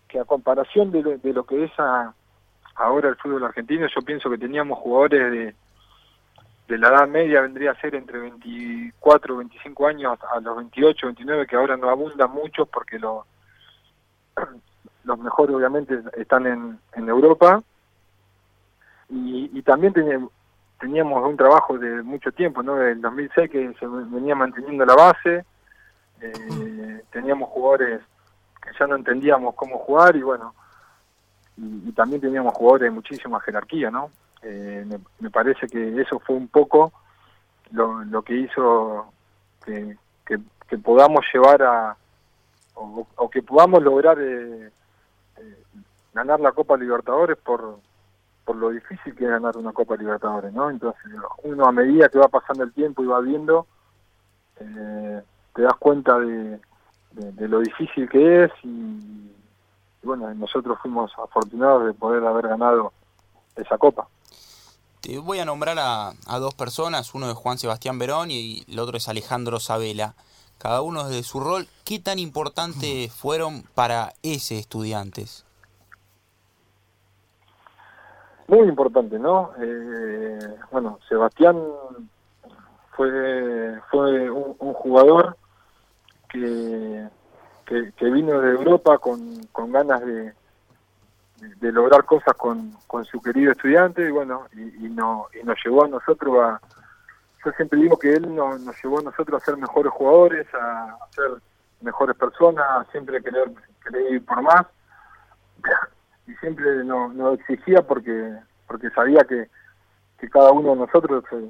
que 0.07 0.19
a 0.19 0.25
comparación 0.25 0.89
de 0.89 1.03
lo, 1.03 1.17
de 1.19 1.33
lo 1.33 1.43
que 1.45 1.65
es 1.65 1.71
ahora 2.73 3.09
el 3.09 3.15
fútbol 3.17 3.43
argentino, 3.43 3.85
yo 3.93 4.01
pienso 4.01 4.27
que 4.27 4.39
teníamos 4.39 4.79
jugadores 4.79 5.31
de, 5.31 5.55
de 6.67 6.77
la 6.79 6.87
edad 6.87 7.07
media, 7.07 7.41
vendría 7.41 7.71
a 7.71 7.79
ser 7.79 7.93
entre 7.93 8.17
24 8.17 9.37
25 9.37 9.87
años 9.87 10.17
a 10.33 10.39
los 10.39 10.57
28, 10.57 11.05
29, 11.05 11.45
que 11.45 11.55
ahora 11.55 11.77
no 11.77 11.87
abundan 11.87 12.31
mucho 12.31 12.65
porque 12.65 12.97
lo, 12.97 13.27
los 15.03 15.19
mejores 15.19 15.55
obviamente 15.55 15.99
están 16.17 16.47
en, 16.47 17.07
Europa. 17.07 17.61
Y, 19.09 19.51
y 19.53 19.61
también 19.61 19.93
teníamos, 19.93 20.31
teníamos 20.79 21.23
un 21.27 21.37
trabajo 21.37 21.77
de 21.77 22.01
mucho 22.03 22.31
tiempo, 22.31 22.63
¿no? 22.63 22.75
Del 22.75 23.01
2006 23.01 23.51
que 23.51 23.73
se 23.73 23.85
venía 23.85 24.35
manteniendo 24.35 24.85
la 24.85 24.95
base, 24.95 25.45
eh, 26.21 27.01
teníamos 27.11 27.49
jugadores 27.49 28.01
que 28.61 28.69
ya 28.77 28.87
no 28.87 28.95
entendíamos 28.95 29.55
cómo 29.55 29.77
jugar 29.77 30.15
y 30.15 30.21
bueno, 30.21 30.53
y, 31.57 31.91
también 31.91 32.21
teníamos 32.21 32.53
jugadores 32.53 32.85
de 32.85 32.91
muchísima 32.91 33.39
jerarquía, 33.41 33.91
¿no? 33.91 34.09
Eh, 34.41 34.85
me, 35.19 35.29
parece 35.29 35.67
que 35.67 36.01
eso 36.01 36.19
fue 36.19 36.35
un 36.35 36.47
poco 36.47 36.93
lo, 37.71 38.05
lo 38.05 38.21
que 38.21 38.35
hizo 38.35 39.11
que, 39.65 39.97
que, 40.25 40.77
podamos 40.77 41.25
llevar 41.33 41.61
a, 41.63 41.97
o, 42.75 43.29
que 43.29 43.41
podamos 43.41 43.83
lograr 43.83 44.17
eh, 44.21 44.71
ganar 46.13 46.39
la 46.39 46.53
Copa 46.53 46.77
Libertadores 46.77 47.37
por, 47.37 47.79
por 48.49 48.55
lo 48.55 48.71
difícil 48.71 49.15
que 49.15 49.25
es 49.25 49.29
ganar 49.29 49.55
una 49.57 49.71
Copa 49.73 49.95
Libertadores, 49.95 50.51
¿no? 50.51 50.71
Entonces, 50.71 51.03
uno 51.43 51.67
a 51.67 51.71
medida 51.71 52.09
que 52.09 52.17
va 52.17 52.29
pasando 52.29 52.63
el 52.63 52.73
tiempo 52.73 53.03
y 53.03 53.05
va 53.05 53.19
viendo, 53.19 53.67
eh, 54.59 55.21
te 55.53 55.61
das 55.61 55.75
cuenta 55.77 56.17
de, 56.17 56.59
lo 57.47 57.59
difícil 57.59 58.09
que 58.09 58.45
es 58.45 58.51
y, 58.63 59.31
bueno, 60.01 60.33
nosotros 60.33 60.79
fuimos 60.81 61.11
afortunados 61.23 61.85
de 61.85 61.93
poder 61.93 62.25
haber 62.25 62.47
ganado 62.47 62.91
esa 63.55 63.77
Copa. 63.77 64.07
Te 65.01 65.19
voy 65.19 65.37
a 65.37 65.45
nombrar 65.45 65.77
a, 65.77 66.13
a 66.25 66.39
dos 66.39 66.55
personas, 66.55 67.13
uno 67.13 67.29
es 67.29 67.37
Juan 67.37 67.59
Sebastián 67.59 67.99
Verón 67.99 68.31
y 68.31 68.63
el 68.67 68.79
otro 68.79 68.97
es 68.97 69.07
Alejandro 69.07 69.59
Sabela. 69.59 70.15
Cada 70.57 70.81
uno 70.81 71.07
desde 71.07 71.21
su 71.21 71.39
rol, 71.39 71.67
¿qué 71.85 71.99
tan 71.99 72.17
importantes 72.17 73.13
fueron 73.13 73.61
para 73.75 74.13
ese 74.23 74.57
estudiantes? 74.57 75.45
Muy 78.49 78.67
importante, 78.67 79.19
¿no? 79.19 79.51
Eh, 79.61 80.39
bueno, 80.71 80.99
Sebastián 81.07 81.57
fue 82.91 83.79
fue 83.89 84.29
un, 84.29 84.73
jugador 84.73 85.37
que, 86.29 87.07
que, 87.65 88.09
vino 88.09 88.41
de 88.41 88.51
Europa 88.51 88.97
con, 88.97 89.45
con 89.51 89.71
ganas 89.71 90.01
de, 90.05 90.33
de 91.37 91.71
lograr 91.71 92.03
cosas 92.05 92.33
con, 92.35 92.73
con 92.87 93.05
su 93.05 93.21
querido 93.21 93.51
estudiante 93.51 94.07
y 94.07 94.11
bueno, 94.11 94.47
y, 94.53 94.85
y, 94.85 94.89
no, 94.89 95.27
y 95.39 95.45
nos 95.45 95.57
llevó 95.63 95.85
a 95.85 95.87
nosotros 95.87 96.35
a... 96.39 96.59
Yo 97.45 97.51
siempre 97.53 97.79
digo 97.79 97.97
que 97.97 98.13
él 98.13 98.35
nos, 98.35 98.59
nos 98.61 98.75
llevó 98.83 98.99
a 98.99 99.03
nosotros 99.03 99.41
a 99.41 99.45
ser 99.45 99.57
mejores 99.57 99.93
jugadores, 99.93 100.47
a, 100.53 100.97
ser 101.11 101.41
mejores 101.81 102.17
personas, 102.17 102.65
a 102.67 102.85
siempre 102.91 103.21
querer, 103.23 103.49
querer 103.83 104.13
ir 104.13 104.25
por 104.25 104.41
más 104.41 104.65
y 106.29 106.35
siempre 106.35 106.83
nos 106.83 107.13
no 107.15 107.33
exigía 107.33 107.81
porque 107.81 108.37
porque 108.67 108.89
sabía 108.91 109.21
que, 109.23 109.49
que 110.19 110.29
cada 110.29 110.51
uno 110.51 110.71
de 110.71 110.75
nosotros 110.75 111.23
eh, 111.31 111.49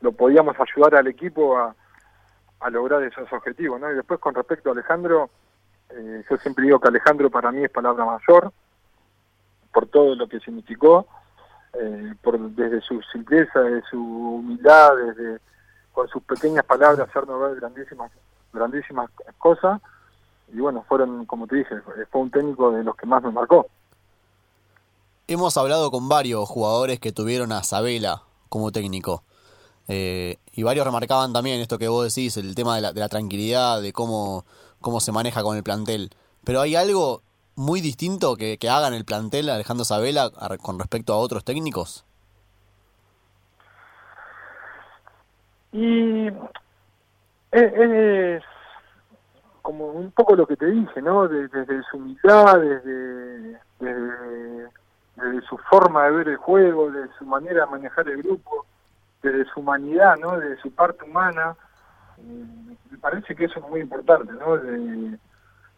lo, 0.00 0.12
podíamos 0.12 0.56
ayudar 0.58 0.94
al 0.94 1.08
equipo 1.08 1.58
a, 1.58 1.74
a 2.60 2.70
lograr 2.70 3.02
esos 3.02 3.30
objetivos. 3.30 3.78
¿no? 3.78 3.90
Y 3.92 3.94
después 3.94 4.18
con 4.18 4.34
respecto 4.34 4.70
a 4.70 4.72
Alejandro, 4.72 5.28
eh, 5.90 6.24
yo 6.28 6.36
siempre 6.38 6.64
digo 6.64 6.80
que 6.80 6.88
Alejandro 6.88 7.28
para 7.28 7.52
mí 7.52 7.62
es 7.62 7.70
palabra 7.70 8.06
mayor, 8.06 8.50
por 9.70 9.86
todo 9.88 10.14
lo 10.14 10.26
que 10.26 10.40
significó, 10.40 11.06
eh, 11.74 12.14
por 12.22 12.38
desde 12.38 12.80
su 12.80 13.02
simpleza, 13.12 13.60
desde 13.60 13.86
su 13.90 14.00
humildad, 14.02 14.96
desde 14.96 15.38
con 15.92 16.08
sus 16.08 16.22
pequeñas 16.22 16.64
palabras 16.64 17.06
hacernos 17.06 17.42
ver 17.42 17.60
grandísimas, 17.60 18.10
grandísimas 18.54 19.10
cosas 19.36 19.82
y 20.52 20.58
bueno, 20.58 20.84
fueron, 20.88 21.26
como 21.26 21.46
te 21.46 21.56
dije, 21.56 21.76
fue 22.10 22.20
un 22.20 22.30
técnico 22.30 22.70
de 22.70 22.84
los 22.84 22.96
que 22.96 23.06
más 23.06 23.22
me 23.22 23.30
marcó. 23.30 23.66
Hemos 25.26 25.56
hablado 25.56 25.90
con 25.90 26.08
varios 26.08 26.48
jugadores 26.48 27.00
que 27.00 27.12
tuvieron 27.12 27.52
a 27.52 27.62
Sabela 27.62 28.22
como 28.48 28.72
técnico. 28.72 29.22
Eh, 29.88 30.36
y 30.52 30.62
varios 30.62 30.86
remarcaban 30.86 31.32
también 31.32 31.60
esto 31.60 31.78
que 31.78 31.88
vos 31.88 32.14
decís, 32.14 32.36
el 32.36 32.54
tema 32.54 32.76
de 32.76 32.82
la, 32.82 32.92
de 32.92 33.00
la 33.00 33.08
tranquilidad, 33.08 33.80
de 33.82 33.92
cómo, 33.92 34.44
cómo 34.80 35.00
se 35.00 35.12
maneja 35.12 35.42
con 35.42 35.56
el 35.56 35.62
plantel. 35.62 36.10
Pero 36.44 36.60
hay 36.60 36.76
algo 36.76 37.22
muy 37.56 37.80
distinto 37.80 38.36
que, 38.36 38.56
que 38.56 38.70
haga 38.70 38.88
en 38.88 38.94
el 38.94 39.04
plantel 39.04 39.50
Alejandro 39.50 39.84
Sabela 39.84 40.30
con 40.62 40.78
respecto 40.78 41.12
a 41.12 41.18
otros 41.18 41.44
técnicos. 41.44 42.04
Y 45.72 46.28
es, 47.52 48.42
como 49.68 49.88
un 49.88 50.10
poco 50.12 50.34
lo 50.34 50.46
que 50.46 50.56
te 50.56 50.64
dije, 50.64 51.02
¿no? 51.02 51.28
Desde, 51.28 51.82
su 51.90 51.98
humildad, 51.98 52.58
desde, 52.58 53.60
desde, 53.78 55.42
su 55.46 55.58
forma 55.58 56.04
de 56.04 56.10
ver 56.12 56.28
el 56.28 56.36
juego, 56.38 56.90
de 56.90 57.06
su 57.18 57.26
manera 57.26 57.66
de 57.66 57.72
manejar 57.72 58.08
el 58.08 58.22
grupo, 58.22 58.64
desde 59.22 59.44
su 59.50 59.60
humanidad, 59.60 60.16
¿no? 60.16 60.38
Desde 60.38 60.56
su 60.62 60.70
parte 60.70 61.04
humana. 61.04 61.54
me 62.16 62.96
parece 62.96 63.36
que 63.36 63.44
eso 63.44 63.60
es 63.60 63.68
muy 63.68 63.80
importante, 63.80 64.32
¿no? 64.32 64.56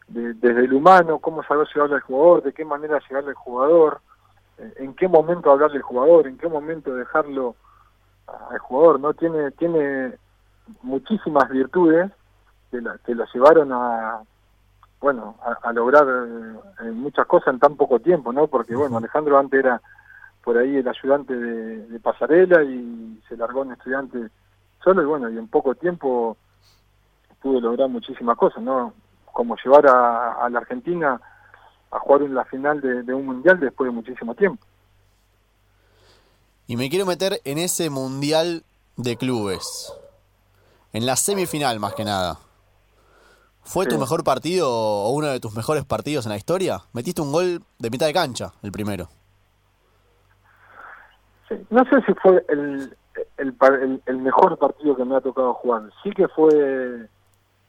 desde 0.07 0.63
el 0.63 0.73
humano, 0.73 1.19
cómo 1.19 1.43
saber 1.43 1.67
llevarle 1.75 1.95
al 1.95 2.01
jugador, 2.01 2.43
de 2.43 2.53
qué 2.53 2.63
manera 2.63 2.97
llegarle 3.09 3.31
al 3.31 3.35
jugador, 3.35 3.99
eh, 4.57 4.73
en 4.77 4.93
qué 4.93 5.09
momento 5.09 5.51
hablarle 5.51 5.77
al 5.77 5.83
jugador, 5.83 6.27
en 6.27 6.37
qué 6.37 6.47
momento 6.47 6.95
dejarlo 6.95 7.57
al 8.49 8.59
jugador, 8.59 9.01
¿no? 9.01 9.13
Tiene, 9.13 9.51
tiene 9.51 10.17
muchísimas 10.81 11.49
virtudes 11.49 12.09
que, 12.71 12.81
la, 12.81 12.97
que 13.05 13.13
lo 13.13 13.25
llevaron 13.31 13.71
a 13.71 14.21
bueno 14.99 15.35
a, 15.63 15.73
lograr 15.73 16.07
eh, 16.07 16.91
muchas 16.91 17.27
cosas 17.27 17.53
en 17.53 17.59
tan 17.59 17.75
poco 17.75 17.99
tiempo 17.99 18.31
no 18.31 18.47
porque 18.47 18.75
bueno 18.75 18.97
Alejandro 18.97 19.37
antes 19.37 19.59
era 19.59 19.81
por 20.43 20.57
ahí 20.57 20.77
el 20.77 20.87
ayudante 20.87 21.35
de, 21.35 21.99
pasarela 21.99 22.63
y 22.63 23.21
se 23.27 23.35
largó 23.35 23.63
en 23.63 23.73
estudiante 23.73 24.29
solo 24.83 25.03
y 25.03 25.05
bueno 25.05 25.29
y 25.29 25.37
en 25.37 25.47
poco 25.47 25.75
tiempo 25.75 26.37
pudo 27.41 27.59
lograr 27.59 27.89
muchísimas 27.89 28.37
cosas 28.37 28.63
no 28.63 28.93
como 29.25 29.55
llevar 29.63 29.87
a, 29.87 30.49
la 30.49 30.59
Argentina 30.59 31.19
a 31.89 31.99
jugar 31.99 32.23
en 32.23 32.35
la 32.35 32.45
final 32.45 32.81
de, 32.81 33.03
de 33.03 33.13
un 33.13 33.25
mundial 33.25 33.59
después 33.59 33.87
de 33.87 33.95
muchísimo 33.95 34.35
tiempo. 34.35 34.63
Y 36.67 36.75
me 36.75 36.89
quiero 36.89 37.05
meter 37.05 37.39
en 37.45 37.57
ese 37.57 37.89
mundial 37.89 38.63
de 38.97 39.15
clubes. 39.15 39.93
En 40.91 41.05
la 41.05 41.15
semifinal 41.15 41.79
más 41.79 41.93
que 41.93 42.03
nada 42.03 42.39
¿Fue 43.63 43.85
tu 43.85 43.97
mejor 43.97 44.23
partido 44.23 44.69
o 44.69 45.11
uno 45.11 45.27
de 45.27 45.39
tus 45.39 45.55
mejores 45.55 45.85
partidos 45.85 46.25
en 46.25 46.31
la 46.31 46.37
historia? 46.37 46.81
Metiste 46.93 47.21
un 47.21 47.31
gol 47.31 47.61
de 47.79 47.89
mitad 47.89 48.07
de 48.07 48.13
cancha, 48.13 48.51
el 48.63 48.71
primero. 48.71 49.07
Sí. 51.47 51.55
No 51.69 51.83
sé 51.85 52.01
si 52.05 52.13
fue 52.15 52.43
el, 52.49 52.95
el, 53.37 54.17
mejor 54.17 54.57
partido 54.57 54.95
que 54.95 55.05
me 55.05 55.15
ha 55.15 55.21
tocado 55.21 55.53
jugar. 55.53 55.83
Sí 56.03 56.09
que 56.11 56.27
fue 56.27 57.07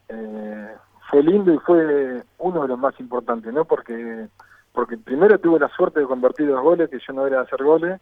eh, 0.08 0.76
fue 1.10 1.22
lindo 1.22 1.52
y 1.52 1.58
fue 1.58 2.22
uno 2.38 2.62
de 2.62 2.68
los 2.68 2.78
más 2.78 2.98
importantes, 2.98 3.52
¿no? 3.52 3.64
Porque 3.64 4.28
porque 4.72 4.96
primero 4.96 5.38
tuve 5.38 5.60
la 5.60 5.68
suerte 5.68 6.00
de 6.00 6.06
convertir 6.06 6.48
dos 6.48 6.62
goles, 6.62 6.88
que 6.88 6.98
yo 7.06 7.12
no 7.12 7.26
era 7.26 7.38
de 7.38 7.42
hacer 7.42 7.62
goles, 7.62 8.00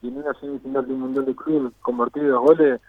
y 0.00 0.08
en 0.08 0.18
una 0.18 0.32
semifinal 0.34 0.86
de 0.86 0.92
un 0.92 1.00
mundial 1.00 1.26
de 1.26 1.34
club 1.34 1.74
convertir 1.80 2.28
dos 2.28 2.40
goles 2.40 2.80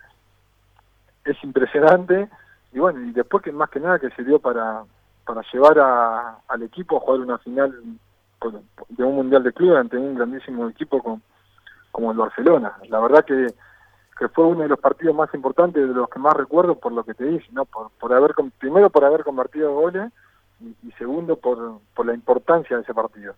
es 1.25 1.43
impresionante 1.43 2.29
y 2.73 2.79
bueno, 2.79 3.01
y 3.01 3.11
después 3.11 3.43
que 3.43 3.51
más 3.51 3.69
que 3.69 3.79
nada 3.79 3.99
que 3.99 4.09
dio 4.23 4.39
para, 4.39 4.83
para 5.25 5.41
llevar 5.51 5.79
a, 5.79 6.37
al 6.47 6.63
equipo 6.63 6.97
a 6.97 6.99
jugar 7.01 7.21
una 7.21 7.37
final 7.37 7.71
de 8.89 9.03
un 9.03 9.15
mundial 9.15 9.43
de 9.43 9.53
club 9.53 9.75
ante 9.75 9.97
un 9.97 10.15
grandísimo 10.15 10.67
equipo 10.67 11.01
con, 11.01 11.21
como 11.91 12.11
el 12.11 12.17
Barcelona. 12.17 12.77
La 12.89 12.99
verdad 12.99 13.23
que, 13.23 13.47
que 14.17 14.27
fue 14.29 14.45
uno 14.45 14.63
de 14.63 14.69
los 14.69 14.79
partidos 14.79 15.15
más 15.15 15.33
importantes, 15.33 15.87
de 15.87 15.93
los 15.93 16.09
que 16.09 16.19
más 16.19 16.33
recuerdo 16.33 16.75
por 16.75 16.91
lo 16.91 17.03
que 17.03 17.13
te 17.13 17.25
dije, 17.25 17.47
¿no? 17.51 17.65
Por, 17.65 17.91
por 17.91 18.13
haber, 18.13 18.31
primero 18.57 18.89
por 18.89 19.05
haber 19.05 19.23
convertido 19.23 19.73
goles 19.73 20.11
y, 20.59 20.91
segundo 20.93 21.35
por, 21.35 21.79
por 21.93 22.05
la 22.05 22.13
importancia 22.13 22.75
de 22.75 22.83
ese 22.83 22.93
partido. 22.93 23.35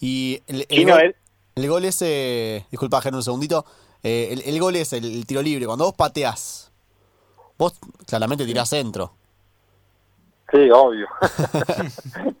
Y 0.00 0.42
el, 0.46 0.66
el, 0.68 0.86
gol, 0.86 1.16
el 1.54 1.68
gol 1.68 1.84
ese, 1.84 2.66
disculpa, 2.70 3.00
Germán, 3.00 3.18
un 3.18 3.22
segundito, 3.22 3.64
eh, 4.02 4.28
el, 4.32 4.42
el, 4.54 4.60
gol 4.60 4.76
es 4.76 4.92
el, 4.92 5.26
tiro 5.26 5.42
libre. 5.42 5.66
Cuando 5.66 5.84
vos 5.84 5.94
pateás, 5.94 6.69
Vos 7.60 7.78
claramente 8.06 8.46
tirás 8.46 8.70
centro. 8.70 9.10
Sí, 10.50 10.70
obvio. 10.70 11.06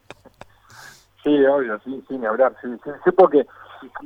sí, 1.22 1.44
obvio, 1.44 1.78
sí, 1.84 2.02
sin 2.08 2.24
hablar. 2.24 2.56
Sí, 2.62 2.68
sí, 3.04 3.10
porque, 3.10 3.46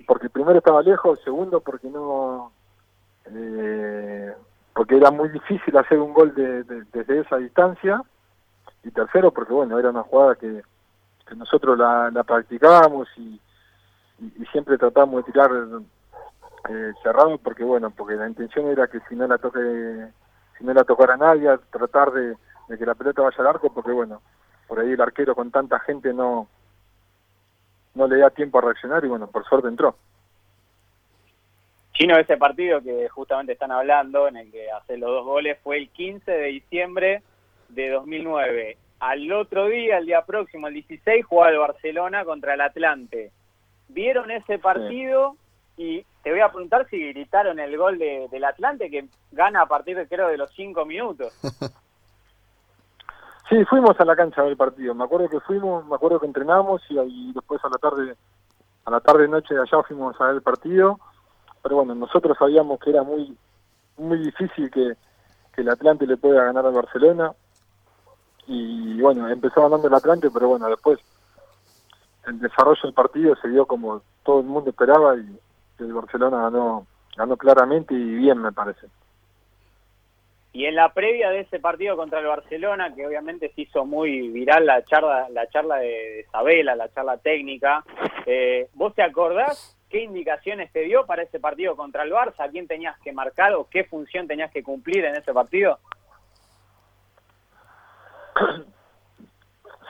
porque 0.09 0.29
primero 0.29 0.59
estaba 0.59 0.83
lejos, 0.83 1.21
segundo 1.23 1.61
porque 1.61 1.87
no... 1.89 2.51
Eh, 3.27 4.35
porque 4.75 4.97
era 4.97 5.13
muy 5.13 5.29
difícil 5.29 5.77
hacer 5.77 6.01
un 6.01 6.13
gol 6.13 6.35
de, 6.35 6.65
desde 6.65 7.21
esa 7.21 7.37
distancia, 7.37 8.03
y 8.83 8.91
tercero 8.91 9.31
porque 9.31 9.53
bueno, 9.53 9.79
era 9.79 9.91
una 9.91 10.03
jugada 10.03 10.35
que, 10.35 10.63
nosotros 11.37 11.79
la, 11.79 12.25
practicábamos 12.25 13.07
y, 13.17 13.41
y, 14.19 14.47
siempre 14.47 14.79
tratamos 14.79 15.25
de 15.25 15.31
tirar 15.31 15.51
eh, 16.69 16.93
cerrado 17.05 17.39
porque 17.39 17.63
bueno, 17.63 17.91
porque 17.91 18.17
la 18.17 18.29
intención 18.29 18.67
era 18.67 18.89
que 18.89 18.99
si 19.09 19.15
no 19.15 19.29
la 19.29 19.39
toque, 19.39 20.09
si 20.59 20.65
no 20.65 20.73
la 20.73 20.85
tocara 20.85 21.17
nadie, 21.17 21.49
tratar 21.71 22.13
de, 22.13 22.37
de 22.69 22.79
que 22.79 22.87
la 22.87 22.95
pelota 22.95 23.23
vaya 23.23 23.37
al 23.39 23.47
arco 23.47 23.73
porque 23.73 23.93
bueno, 23.93 24.23
por 24.67 24.81
ahí 24.81 24.93
el 24.93 25.01
arquero 25.01 25.35
con 25.35 25.51
tanta 25.51 25.79
gente 25.81 26.13
no 26.13 26.49
no 27.95 28.09
le 28.09 28.19
da 28.19 28.31
tiempo 28.31 28.59
a 28.59 28.63
reaccionar 28.63 29.05
y 29.05 29.09
bueno, 29.09 29.29
por 29.29 29.45
suerte 29.45 29.69
entró. 29.69 29.97
Chino, 31.93 32.19
ese 32.19 32.37
partido 32.37 32.83
que 32.83 33.09
justamente 33.09 33.53
están 33.53 33.71
hablando, 33.71 34.27
en 34.27 34.37
el 34.37 34.51
que 34.51 34.69
hace 34.71 34.99
los 34.99 35.11
dos 35.11 35.25
goles, 35.25 35.59
fue 35.63 35.79
el 35.79 35.89
15 35.91 36.29
de 36.29 36.47
diciembre 36.47 37.23
de 37.69 37.91
2009. 37.91 38.77
Al 38.99 39.31
otro 39.33 39.69
día, 39.69 39.99
el 39.99 40.07
día 40.07 40.23
próximo, 40.23 40.67
el 40.67 40.75
16, 40.75 41.25
jugaba 41.25 41.53
el 41.53 41.59
Barcelona 41.59 42.25
contra 42.25 42.55
el 42.55 42.63
Atlante. 42.63 43.31
¿Vieron 43.89 44.33
ese 44.33 44.59
partido? 44.59 45.37
Y 45.77 46.05
te 46.23 46.31
voy 46.31 46.41
a 46.41 46.51
preguntar 46.51 46.87
si 46.89 47.13
gritaron 47.13 47.59
el 47.59 47.77
gol 47.77 47.99
de, 47.99 48.29
del 48.31 48.45
Atlante, 48.45 48.91
que 48.91 49.09
gana 49.33 49.63
a 49.63 49.67
partir 49.67 49.97
de 49.97 50.07
creo 50.07 50.29
de 50.29 50.39
los 50.39 50.51
cinco 50.55 50.85
minutos. 50.85 51.33
Sí, 53.49 53.63
fuimos 53.67 53.99
a 54.01 54.05
la 54.07 54.17
cancha 54.17 54.43
del 54.43 54.57
partido. 54.57 54.95
Me 54.95 55.05
acuerdo 55.05 55.29
que 55.29 55.41
fuimos, 55.41 55.87
me 55.87 55.95
acuerdo 55.95 56.19
que 56.19 56.27
entrenamos 56.27 56.81
y, 56.89 57.33
después 57.33 57.63
a 57.63 57.69
la 57.69 57.77
tarde, 57.77 58.17
a 58.87 58.91
la 58.91 59.01
tarde 59.01 59.29
noche 59.29 59.55
de 59.55 59.61
allá 59.61 59.83
fuimos 59.83 60.19
a 60.19 60.27
ver 60.27 60.37
el 60.37 60.43
partido. 60.43 60.99
Pero 61.63 61.77
bueno, 61.77 61.95
nosotros 61.95 62.37
sabíamos 62.39 62.81
que 62.81 62.91
era 62.91 63.03
muy, 63.03 63.37
muy 63.99 64.19
difícil 64.19 64.71
que, 64.71 64.97
el 65.57 65.69
Atlante 65.69 66.07
le 66.07 66.17
pueda 66.17 66.45
ganar 66.45 66.67
al 66.67 66.73
Barcelona. 66.73 67.33
Y 68.47 69.01
bueno, 69.01 69.29
empezó 69.29 69.63
ganando 69.63 69.89
el 69.89 69.95
Atlante, 69.95 70.31
pero 70.33 70.49
bueno, 70.49 70.67
después 70.69 70.99
el 72.27 72.41
desarrollo 72.41 72.81
del 72.83 72.95
partido 72.95 73.37
se 73.37 73.49
dio 73.49 73.67
como 73.67 74.03
todo 74.25 74.41
el 74.41 74.47
mundo 74.47 74.71
esperaba 74.71 75.17
y 75.17 75.39
el 75.79 75.93
Barcelona 75.93 76.43
ganó, 76.43 76.87
ganó 77.17 77.37
claramente 77.37 77.95
y 77.95 78.15
bien, 78.17 78.39
me 78.39 78.53
parece. 78.53 78.87
Y 80.53 80.67
en 80.67 80.77
la 80.77 80.93
previa 80.93 81.31
de 81.31 81.41
ese 81.41 81.59
partido 81.59 81.97
contra 81.97 82.21
el 82.21 82.27
Barcelona, 82.27 82.95
que 82.95 83.05
obviamente 83.05 83.51
se 83.55 83.63
hizo 83.63 83.85
muy 83.85 84.29
viral 84.29 84.67
la 84.67 84.85
charla, 84.85 85.29
la 85.31 85.49
charla 85.49 85.79
de 85.79 86.21
Isabela, 86.29 86.77
la 86.77 86.89
charla 86.93 87.17
técnica, 87.17 87.85
eh, 88.25 88.69
¿vos 88.75 88.95
te 88.95 89.03
acordás 89.03 89.77
qué 89.91 90.05
indicaciones 90.05 90.71
te 90.73 90.81
dio 90.83 91.07
para 91.07 91.23
ese 91.25 91.41
partido 91.41 91.75
contra 91.75 92.05
el 92.05 92.13
Barça? 92.13 92.45
¿A 92.45 92.49
quién 92.49 92.69
tenías 92.69 92.97
que 93.01 93.13
marcar 93.13 93.55
o 93.55 93.69
qué 93.69 93.83
función 93.83 94.29
tenías 94.29 94.53
que 94.53 94.63
cumplir 94.63 95.05
en 95.05 95.17
ese 95.17 95.33
partido? 95.33 95.79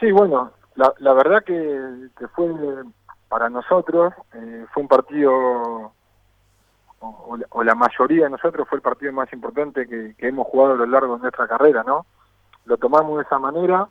Sí, 0.01 0.11
bueno, 0.13 0.53
la, 0.75 1.13
verdad 1.13 1.45
que, 1.45 2.09
fue 2.35 2.47
para 3.35 3.51
nosotros, 3.51 4.15
eh, 4.33 4.65
fue 4.73 4.85
un 4.85 4.89
partido 4.89 5.93
o, 7.01 7.65
la, 7.65 7.75
mayoría 7.75 8.27
de 8.27 8.31
nosotros 8.31 8.69
fue 8.69 8.77
el 8.77 8.83
partido 8.83 9.13
más 9.13 9.33
importante 9.33 9.89
que, 9.89 10.15
hemos 10.19 10.47
jugado 10.47 10.75
a 10.75 10.77
lo 10.77 10.87
largo 10.87 11.17
de 11.17 11.23
nuestra 11.23 11.49
carrera, 11.49 11.83
¿no? 11.83 12.07
Lo 12.65 12.77
tomamos 12.77 13.17
de 13.17 13.25
esa 13.25 13.41
manera. 13.41 13.89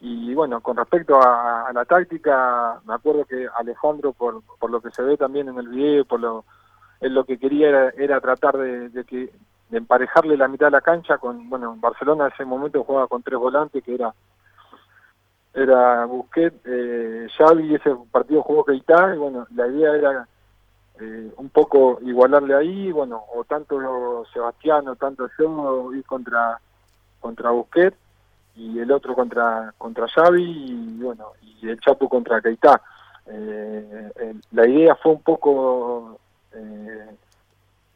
Y 0.00 0.34
bueno, 0.34 0.60
con 0.60 0.76
respecto 0.76 1.22
a, 1.22 1.70
la 1.72 1.84
táctica, 1.84 2.80
me 2.84 2.94
acuerdo 2.94 3.26
que 3.26 3.46
Alejandro, 3.56 4.12
por, 4.12 4.42
por 4.58 4.68
lo 4.68 4.80
que 4.80 4.90
se 4.90 5.02
ve 5.02 5.16
también 5.16 5.48
en 5.48 5.58
el 5.58 5.68
video, 5.68 6.04
por 6.04 6.18
lo, 6.18 6.44
él 7.00 7.14
lo 7.14 7.22
que 7.22 7.38
quería 7.38 7.92
era, 7.96 8.20
tratar 8.20 8.58
de, 8.58 9.04
que 9.04 9.32
de 9.68 9.78
emparejarle 9.78 10.36
la 10.36 10.48
mitad 10.48 10.66
de 10.66 10.72
la 10.72 10.80
cancha 10.80 11.18
con, 11.18 11.48
bueno, 11.48 11.76
Barcelona 11.78 12.26
en 12.26 12.32
ese 12.32 12.44
momento 12.44 12.82
jugaba 12.82 13.06
con 13.06 13.22
tres 13.22 13.38
volantes, 13.38 13.84
que 13.84 13.94
era 13.94 14.12
era 15.54 16.06
Busquets, 16.06 16.60
eh, 16.64 17.28
Xavi, 17.36 17.74
ese 17.74 17.94
partido 18.10 18.42
jugó 18.42 18.64
Keita, 18.64 19.14
y 19.14 19.18
bueno, 19.18 19.46
la 19.54 19.66
idea 19.68 19.94
era 19.94 20.28
eh, 21.00 21.32
un 21.36 21.48
poco 21.50 21.98
igualarle 22.02 22.54
ahí, 22.54 22.92
bueno, 22.92 23.22
o 23.34 23.44
tanto 23.44 24.24
Sebastián 24.32 24.88
o 24.88 24.96
tanto 24.96 25.28
yo 25.38 25.92
ir 25.94 26.04
contra 26.04 26.58
contra 27.20 27.50
Busquets 27.50 27.96
y 28.56 28.78
el 28.78 28.90
otro 28.92 29.14
contra 29.14 29.72
contra 29.78 30.08
Xavi 30.08 30.42
y 30.42 31.02
bueno, 31.02 31.32
y 31.40 31.68
el 31.68 31.80
Chapo 31.80 32.08
contra 32.08 32.40
Keita. 32.40 32.80
Eh, 33.26 34.34
la 34.50 34.68
idea 34.68 34.96
fue 34.96 35.12
un 35.12 35.22
poco 35.22 36.18
eh, 36.52 37.16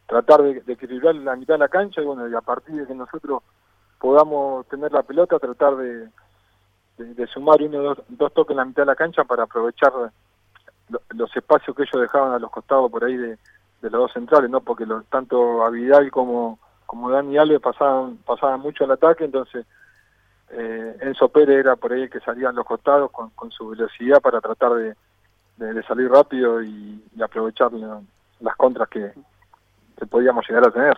tratar 0.07 0.43
de, 0.43 0.63
equilibrar 0.73 1.15
la 1.17 1.37
mitad 1.37 1.55
de 1.55 1.59
la 1.59 1.69
cancha 1.69 2.01
y 2.01 2.05
bueno, 2.05 2.29
y 2.29 2.35
a 2.35 2.41
partir 2.41 2.77
de 2.77 2.87
que 2.87 2.95
nosotros 2.95 3.43
podamos 3.99 4.67
tener 4.69 4.93
la 4.93 5.03
pelota, 5.03 5.39
tratar 5.39 5.77
de, 5.77 6.09
de, 6.99 7.27
sumar 7.27 7.63
uno 7.63 7.83
dos, 7.83 7.99
dos 8.09 8.33
toques 8.33 8.53
en 8.53 8.59
la 8.59 8.65
mitad 8.65 8.83
de 8.83 8.87
la 8.87 8.97
cancha 8.97 9.25
para 9.25 9.45
aprovechar 9.45 9.93
los 11.11 11.37
espacios 11.37 11.77
que 11.77 11.83
ellos 11.83 12.01
dejaban 12.01 12.33
a 12.33 12.39
los 12.39 12.51
costados 12.51 12.91
por 12.91 13.05
ahí 13.05 13.17
de, 13.17 13.39
los 13.83 13.93
dos 13.93 14.13
centrales, 14.13 14.51
¿no? 14.51 14.61
Porque 14.61 14.85
tanto 15.11 15.65
a 15.65 15.71
como, 16.11 16.59
como 16.87 17.11
Dani 17.11 17.39
Alves 17.39 17.61
pasaban, 17.61 18.17
pasaban 18.19 18.61
mucho 18.61 18.85
al 18.85 18.91
ataque, 18.93 19.25
entonces 19.25 19.65
eh, 20.51 20.97
Enzo 21.01 21.29
Pérez 21.29 21.59
era 21.59 21.77
por 21.77 21.93
ahí 21.93 22.03
el 22.03 22.11
que 22.11 22.21
salía 22.21 22.49
en 22.49 22.57
los 22.57 22.67
costados 22.67 23.11
con, 23.11 23.51
su 23.51 23.69
velocidad 23.69 24.21
para 24.21 24.41
tratar 24.41 24.75
de, 24.75 24.97
de, 25.57 25.83
salir 25.85 26.11
rápido 26.11 26.63
y, 26.63 27.03
aprovechar 27.23 27.71
las 28.41 28.57
contras 28.57 28.89
que, 28.89 29.13
que 29.99 30.07
podíamos 30.07 30.49
llegar 30.49 30.67
a 30.67 30.71
tener. 30.71 30.97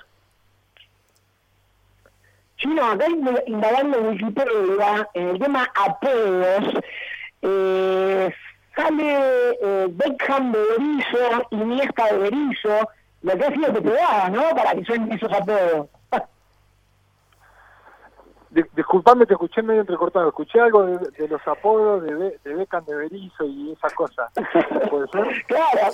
Chino, 2.58 2.84
acá 2.84 3.06
indagando 3.46 4.00
Wikipedia, 4.02 5.08
en 5.14 5.28
el 5.28 5.38
tema 5.38 5.70
apodos, 5.76 6.74
eh, 7.42 8.34
sale 8.74 9.58
eh, 9.62 9.86
Beckham 9.90 10.50
de 10.50 10.58
Berizzo, 10.58 11.46
Iniesta 11.52 12.06
de 12.12 12.18
Berizzo, 12.18 12.88
lo 13.22 13.38
que 13.38 13.44
ha 13.44 13.52
sido 13.52 13.72
que 13.72 13.80
te 13.80 13.90
¿no? 14.32 14.56
Para 14.56 14.74
que 14.74 14.84
suenen 14.84 15.12
esos 15.12 15.32
apodos. 15.32 15.88
Disculpame, 18.50 19.26
te 19.26 19.34
escuché 19.34 19.62
medio 19.62 19.82
entrecortado. 19.82 20.28
Escuché 20.28 20.60
algo 20.60 20.84
de, 20.84 21.28
los 21.28 21.46
apodos 21.46 22.02
de, 22.02 22.38
de 22.42 22.54
Beckham 22.54 22.84
de 22.84 22.94
Berizzo 22.94 23.44
y 23.44 23.72
esas 23.72 23.92
cosas. 23.94 24.32
¿Puede 24.90 25.08
ser? 25.08 25.44
Claro, 25.46 25.92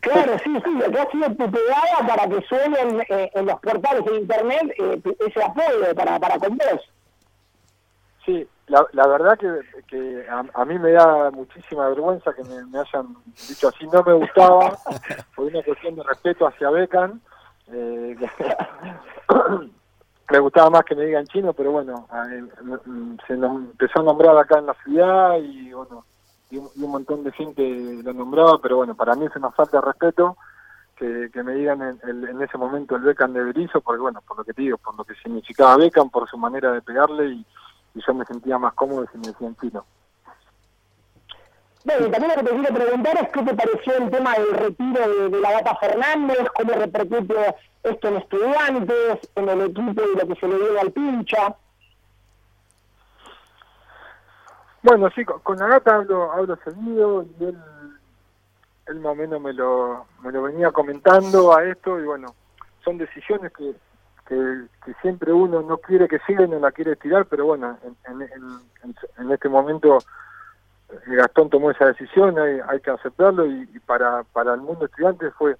claro, 0.00 0.38
sí, 0.42 0.54
sí. 0.64 0.90
Que 0.90 1.00
ha 1.00 1.10
sido 1.10 1.26
tuteada 1.28 2.06
para 2.06 2.28
que 2.28 2.42
suenen 2.46 3.00
eh, 3.08 3.30
en 3.34 3.46
los 3.46 3.60
portales 3.60 4.04
de 4.04 4.16
internet 4.16 4.74
eh, 4.78 5.02
ese 5.20 5.42
apodo 5.42 5.94
para, 5.94 6.18
para 6.18 6.38
con 6.38 6.56
vos. 6.56 6.90
Sí, 8.24 8.46
la, 8.66 8.86
la 8.92 9.06
verdad 9.08 9.38
que, 9.38 9.60
que 9.88 10.26
a, 10.28 10.64
mí 10.64 10.78
me 10.78 10.92
da 10.92 11.30
muchísima 11.32 11.88
vergüenza 11.88 12.32
que 12.32 12.44
me, 12.44 12.78
hayan 12.78 13.16
dicho 13.48 13.68
así, 13.68 13.86
no 13.88 14.02
me 14.02 14.12
gustaba, 14.12 14.78
por 15.34 15.46
una 15.46 15.62
cuestión 15.62 15.96
de 15.96 16.02
respeto 16.04 16.46
hacia 16.46 16.70
Becan. 16.70 17.20
Eh, 17.72 18.16
me 20.30 20.38
gustaba 20.38 20.70
más 20.70 20.84
que 20.84 20.94
me 20.94 21.06
digan 21.06 21.26
chino, 21.26 21.52
pero 21.52 21.72
bueno, 21.72 22.06
se 23.26 23.36
nos 23.36 23.56
empezó 23.56 24.00
a 24.00 24.04
nombrar 24.04 24.36
acá 24.36 24.58
en 24.58 24.66
la 24.66 24.74
ciudad 24.84 25.36
y 25.38 25.72
bueno, 25.72 26.04
y 26.50 26.58
un, 26.58 26.90
montón 26.90 27.22
de 27.24 27.32
gente 27.32 27.62
lo 28.02 28.12
nombraba, 28.12 28.58
pero 28.60 28.76
bueno, 28.76 28.94
para 28.94 29.14
mí 29.14 29.26
es 29.26 29.36
una 29.36 29.50
falta 29.50 29.80
de 29.80 29.86
respeto 29.86 30.36
que, 30.96 31.30
me 31.42 31.54
digan 31.54 31.80
en, 31.80 32.28
en, 32.28 32.42
ese 32.42 32.58
momento 32.58 32.96
el 32.96 33.02
Becan 33.02 33.32
de 33.32 33.42
Berizo, 33.42 33.80
porque 33.80 34.00
bueno, 34.00 34.20
por 34.26 34.36
lo 34.36 34.44
que 34.44 34.52
te 34.52 34.62
digo, 34.62 34.76
por 34.78 34.96
lo 34.96 35.04
que 35.04 35.14
significaba 35.14 35.76
Becan, 35.76 36.10
por 36.10 36.28
su 36.28 36.36
manera 36.36 36.72
de 36.72 36.82
pegarle 36.82 37.26
y 37.26 37.46
y 37.94 38.00
yo 38.06 38.14
me 38.14 38.24
sentía 38.24 38.58
más 38.58 38.74
cómodo 38.74 39.06
si 39.10 39.18
me 39.18 39.28
decían 39.28 39.56
chino. 39.56 39.84
Bueno, 41.84 42.10
también 42.10 42.28
lo 42.28 42.36
que 42.36 42.42
te 42.42 42.56
quiero 42.56 42.74
preguntar 42.74 43.18
es 43.22 43.28
qué 43.30 43.42
te 43.42 43.54
pareció 43.54 43.96
el 43.96 44.10
tema 44.10 44.34
del 44.34 44.52
retiro 44.52 45.30
de, 45.30 45.40
la 45.40 45.52
Gata 45.52 45.76
Fernández, 45.76 46.46
cómo 46.54 46.72
repercute 46.74 47.54
esto 47.82 48.08
en 48.08 48.16
estudiantes, 48.16 49.30
en 49.34 49.48
el 49.48 49.60
equipo 49.62 50.02
y 50.02 50.18
lo 50.18 50.26
que 50.28 50.40
se 50.40 50.48
le 50.48 50.58
dio 50.58 50.80
al 50.80 50.92
pincha. 50.92 51.56
Bueno, 54.82 55.10
sí, 55.14 55.24
con, 55.24 55.58
la 55.58 55.66
gata 55.66 55.96
hablo, 55.96 56.32
hablo 56.32 56.56
seguido 56.64 57.26
y 57.38 57.44
él, 57.44 57.58
él 58.86 59.00
más 59.00 59.12
o 59.12 59.14
menos 59.14 59.40
me 59.40 59.52
lo, 59.52 60.06
me 60.22 60.32
lo 60.32 60.42
venía 60.42 60.70
comentando 60.72 61.54
a 61.54 61.64
esto 61.64 62.00
y 62.00 62.04
bueno, 62.04 62.34
son 62.82 62.96
decisiones 62.96 63.52
que, 63.52 63.74
que, 64.26 64.94
siempre 65.02 65.32
uno 65.32 65.60
no 65.62 65.78
quiere 65.78 66.08
que 66.08 66.18
siga 66.20 66.44
y 66.44 66.48
no 66.48 66.60
la 66.60 66.72
quiere 66.72 66.96
tirar, 66.96 67.26
pero 67.26 67.46
bueno, 67.46 67.76
en, 68.06 69.30
este 69.30 69.48
momento 69.48 69.98
Gastón 71.06 71.50
tomó 71.50 71.70
esa 71.70 71.86
decisión, 71.86 72.38
hay, 72.38 72.60
hay 72.68 72.80
que 72.80 72.90
aceptarlo 72.90 73.46
y, 73.46 73.66
para, 73.86 74.24
para 74.24 74.54
el 74.54 74.60
mundo 74.60 74.86
estudiante 74.86 75.30
fue, 75.32 75.56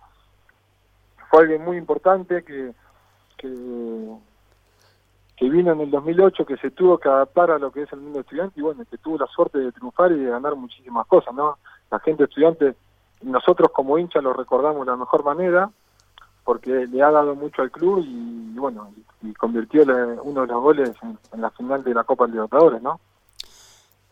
fue 1.30 1.42
alguien 1.42 1.64
muy 1.64 1.76
importante 1.76 2.42
que, 2.42 2.72
que, 3.36 3.48
vino 5.48 5.72
en 5.72 5.80
el 5.80 5.90
2008, 5.90 6.44
que 6.46 6.56
se 6.58 6.70
tuvo 6.70 6.98
que 6.98 7.08
adaptar 7.08 7.50
a 7.50 7.58
lo 7.58 7.72
que 7.72 7.82
es 7.82 7.92
el 7.92 8.00
mundo 8.00 8.20
estudiante 8.20 8.60
y 8.60 8.62
bueno, 8.62 8.84
que 8.88 8.98
tuvo 8.98 9.18
la 9.18 9.26
suerte 9.26 9.58
de 9.58 9.72
triunfar 9.72 10.12
y 10.12 10.18
de 10.18 10.30
ganar 10.30 10.54
muchísimas 10.54 11.06
cosas, 11.06 11.34
¿no? 11.34 11.58
La 11.90 11.98
gente 12.00 12.24
estudiante, 12.24 12.74
nosotros 13.22 13.70
como 13.72 13.98
hinchas 13.98 14.22
lo 14.22 14.32
recordamos 14.32 14.86
de 14.86 14.92
la 14.92 14.96
mejor 14.96 15.24
manera, 15.24 15.70
porque 16.44 16.86
le 16.86 17.02
ha 17.02 17.10
dado 17.10 17.34
mucho 17.34 17.62
al 17.62 17.70
club 17.70 18.04
y, 18.06 18.58
bueno, 18.58 18.92
y, 19.22 19.32
convirtió 19.34 19.82
uno 20.22 20.42
de 20.42 20.46
los 20.46 20.62
goles 20.62 20.92
en, 21.02 21.40
la 21.40 21.50
final 21.50 21.82
de 21.84 21.94
la 21.94 22.04
Copa 22.04 22.26
Libertadores, 22.26 22.82
¿no? 22.82 23.00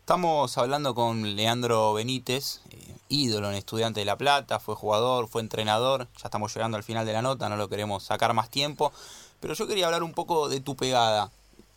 Estamos 0.09 0.57
hablando 0.57 0.95
con 0.95 1.35
Leandro 1.35 1.93
Benítez, 1.93 2.61
eh, 2.71 2.95
ídolo 3.09 3.51
en 3.51 3.55
Estudiante 3.55 3.99
de 3.99 4.07
La 4.07 4.17
Plata, 4.17 4.59
fue 4.59 4.73
jugador, 4.73 5.27
fue 5.27 5.39
entrenador, 5.39 6.07
ya 6.17 6.23
estamos 6.29 6.51
llegando 6.51 6.77
al 6.77 6.83
final 6.83 7.05
de 7.05 7.13
la 7.13 7.21
nota, 7.21 7.47
no 7.47 7.57
lo 7.57 7.69
queremos 7.69 8.05
sacar 8.05 8.33
más 8.33 8.49
tiempo, 8.49 8.91
pero 9.39 9.53
yo 9.53 9.67
quería 9.67 9.85
hablar 9.85 10.01
un 10.01 10.13
poco 10.13 10.49
de 10.49 10.61
tu 10.61 10.75
pegada. 10.75 11.29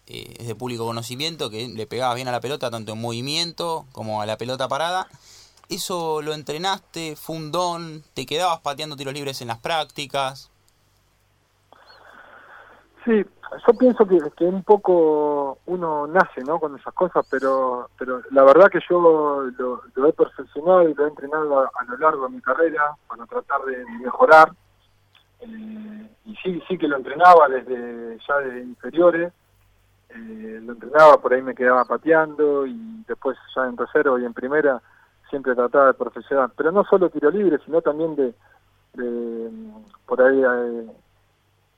Eh, 0.07 0.35
es 0.39 0.47
de 0.47 0.55
público 0.55 0.87
conocimiento 0.87 1.51
que 1.51 1.69
le 1.69 1.87
pegabas 1.87 2.15
bien 2.15 2.27
a 2.27 2.33
la 2.33 2.41
pelota, 2.41 2.71
tanto 2.71 2.93
en 2.93 3.03
movimiento 3.03 3.85
como 3.93 4.23
a 4.23 4.25
la 4.25 4.39
pelota 4.39 4.67
parada. 4.67 5.09
¿Eso 5.69 6.23
lo 6.23 6.33
entrenaste? 6.33 7.17
¿Fue 7.17 7.37
un 7.37 7.53
don? 7.53 8.03
¿Te 8.15 8.25
quedabas 8.25 8.61
pateando 8.61 8.97
tiros 8.97 9.13
libres 9.13 9.43
en 9.43 9.49
las 9.49 9.59
prácticas? 9.59 10.49
Sí, 13.05 13.25
yo 13.67 13.75
pienso 13.79 14.07
que, 14.07 14.45
un 14.45 14.63
poco 14.63 15.59
uno 15.67 16.07
nace 16.07 16.43
¿no? 16.43 16.61
con 16.61 16.77
esas 16.77 16.95
cosas, 16.95 17.27
pero 17.31 17.91
pero 17.99 18.23
la 18.31 18.45
verdad 18.45 18.71
que 18.71 18.81
yo 18.89 19.01
lo, 19.01 20.09
he 20.09 20.13
perfeccionado 20.13 20.89
y 20.89 20.95
lo 20.95 21.05
he 21.05 21.09
entrenado 21.09 21.61
a, 21.61 21.85
lo 21.89 21.97
largo 21.99 22.29
de 22.29 22.37
mi 22.37 22.41
carrera 22.41 22.95
para 23.09 23.27
tratar 23.27 23.63
de 23.63 23.85
mejorar. 24.03 24.53
Eh, 25.41 26.11
y 26.27 26.37
sí, 26.37 26.63
sí 26.69 26.79
que 26.79 26.87
lo 26.87 26.97
entrenaba 26.97 27.49
desde 27.49 28.19
ya 28.27 28.39
de 28.39 28.61
inferiores, 28.61 29.33
eh, 30.11 30.61
lo 30.63 30.75
entrenaba, 30.75 31.21
por 31.21 31.35
ahí 31.35 31.43
me 31.43 31.55
quedaba 31.55 31.85
pateando 31.85 32.65
y 32.67 33.05
después 33.09 33.37
ya 33.57 33.67
en 33.67 33.77
tercero 33.77 34.19
y 34.19 34.25
en 34.25 34.33
primera 34.33 34.81
siempre 35.29 35.55
trataba 35.55 35.87
de 35.87 35.95
profesional, 35.95 36.53
pero 36.57 36.71
no 36.71 36.85
solo 36.85 37.11
tiro 37.11 37.31
libre, 37.31 37.59
sino 37.65 37.81
también 37.81 38.15
de, 38.15 38.35
por 40.07 40.21
ahí 40.23 40.43
eh, 40.43 40.87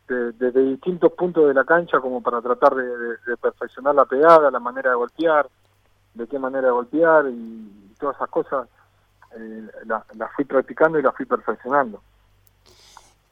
de, 0.09 0.53
distintos 0.53 1.13
puntos 1.13 1.49
de 1.49 1.55
la 1.55 1.65
cancha 1.65 2.01
como 2.01 2.23
para 2.23 2.41
tratar 2.43 2.75
de, 2.75 3.37
perfeccionar 3.41 3.95
la 3.95 4.05
pegada, 4.05 4.51
la 4.51 4.61
manera 4.61 4.91
de 4.91 4.97
golpear, 4.97 5.49
de 6.15 6.27
qué 6.27 6.39
manera 6.39 6.69
de 6.69 6.73
golpear 6.73 7.27
y, 7.29 7.81
todas 7.99 8.17
esas 8.17 8.29
cosas 8.29 8.69
eh, 9.37 9.69
las 9.87 10.33
fui 10.35 10.45
practicando 10.45 10.99
y 10.99 11.03
las 11.03 11.15
fui 11.15 11.25
perfeccionando. 11.25 12.03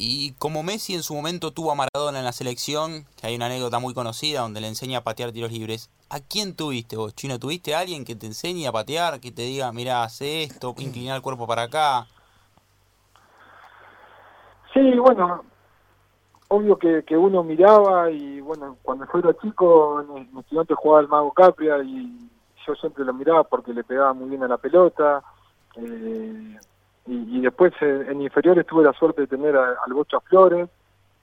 Y 0.05 0.33
como 0.33 0.65
Messi 0.65 0.95
en 0.95 1.05
su 1.05 1.15
momento 1.15 1.53
tuvo 1.53 1.71
a 1.71 1.77
Maradona 1.77 2.19
en 2.19 2.25
la 2.25 2.33
selección, 2.33 3.05
que 3.17 3.29
hay 3.29 3.37
una 3.37 3.47
anécdota 3.47 3.79
muy 3.79 3.95
conocida 3.95 4.41
donde 4.41 4.61
le 4.61 4.67
enseña 4.67 4.99
a 4.99 5.03
patear 5.03 5.31
tiros 5.31 5.53
libres, 5.53 5.91
¿a 6.11 6.19
quién 6.19 6.57
tuviste 6.57 6.97
vos, 6.97 7.15
Chino? 7.15 7.39
¿Tuviste 7.39 7.75
a 7.75 7.79
alguien 7.79 8.05
que 8.05 8.17
te 8.17 8.27
enseñe 8.27 8.67
a 8.67 8.73
patear, 8.73 9.21
que 9.21 9.31
te 9.31 9.43
diga, 9.43 9.71
mira, 9.73 10.03
hace 10.03 10.43
esto, 10.43 10.75
inclinar 10.79 11.15
el 11.15 11.23
cuerpo 11.23 11.47
para 11.47 11.63
acá? 11.63 12.09
Sí, 14.75 14.81
bueno, 14.99 15.45
obvio 16.53 16.77
que, 16.77 17.03
que 17.05 17.17
uno 17.17 17.43
miraba 17.43 18.11
y 18.11 18.41
bueno, 18.43 18.77
cuando 18.83 19.07
yo 19.11 19.19
era 19.21 19.39
chico, 19.39 20.05
mi 20.33 20.41
estudiante 20.41 20.75
jugaba 20.75 21.01
el 21.01 21.09
Mago 21.09 21.33
Capria 21.33 21.83
y 21.83 22.29
yo 22.67 22.75
siempre 22.75 23.07
lo 23.07 23.15
miraba 23.15 23.43
porque 23.45 23.73
le 23.73 23.83
pegaba 23.83 24.13
muy 24.13 24.29
bien 24.29 24.43
a 24.43 24.49
la 24.49 24.59
pelota. 24.59 25.23
Eh, 25.77 26.59
y, 27.07 27.41
después 27.41 27.73
eh, 27.81 28.07
en 28.09 28.21
inferiores 28.21 28.67
tuve 28.67 28.85
la 28.85 28.93
suerte 28.93 29.23
de 29.23 29.27
tener 29.29 29.57
al 29.57 29.95
Bocha 29.95 30.21
Flores, 30.21 30.69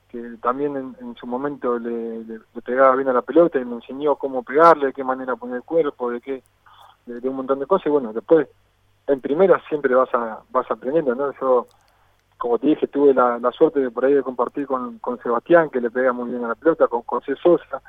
que 0.09 0.37
también 0.41 0.95
en, 0.99 1.15
su 1.15 1.27
momento 1.27 1.77
le, 1.77 2.39
pegaba 2.65 2.95
bien 2.95 3.09
a 3.09 3.13
la 3.13 3.21
pelota 3.21 3.59
y 3.59 3.65
me 3.65 3.75
enseñó 3.75 4.15
cómo 4.15 4.41
pegarle, 4.41 4.87
de 4.87 4.93
qué 4.93 5.03
manera 5.03 5.35
poner 5.35 5.57
el 5.57 5.63
cuerpo, 5.63 6.09
de 6.09 6.21
qué 6.21 6.43
de, 7.05 7.29
un 7.29 7.35
montón 7.35 7.59
de 7.59 7.67
cosas. 7.67 7.85
Y 7.85 7.91
bueno, 7.91 8.13
después 8.13 8.47
en 9.05 9.21
primera 9.21 9.61
siempre 9.69 9.93
vas 9.93 10.11
a, 10.15 10.39
vas 10.49 10.69
aprendiendo, 10.71 11.13
¿no? 11.13 11.31
Yo, 11.39 11.67
como 12.39 12.57
te 12.57 12.67
dije, 12.67 12.87
tuve 12.87 13.13
la, 13.13 13.51
suerte 13.51 13.79
de 13.79 13.91
por 13.91 14.05
ahí 14.05 14.13
de 14.13 14.23
compartir 14.23 14.65
con, 14.65 14.97
con 14.97 15.21
Sebastián, 15.21 15.69
que 15.69 15.79
le 15.79 15.91
pega 15.91 16.11
muy 16.13 16.31
bien 16.31 16.43
a 16.43 16.47
la 16.47 16.55
pelota, 16.55 16.87
con 16.87 17.03
José 17.03 17.35
Sosa, 17.35 17.81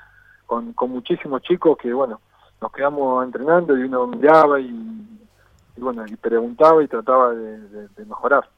con, 0.45 0.75
con 0.75 0.91
muchísimos 0.91 1.41
chicos 1.43 1.79
que, 1.79 1.93
bueno, 1.95 2.21
nos 2.61 2.71
quedamos 2.73 3.25
entrenando 3.25 3.79
y 3.79 3.85
uno 3.85 4.07
miraba 4.07 4.61
y 4.61 5.01
y 5.81 5.83
bueno, 5.83 6.05
y 6.07 6.15
preguntaba 6.17 6.83
y 6.83 6.89
trataba 6.89 7.31
de, 7.33 8.05
mejorar. 8.05 8.49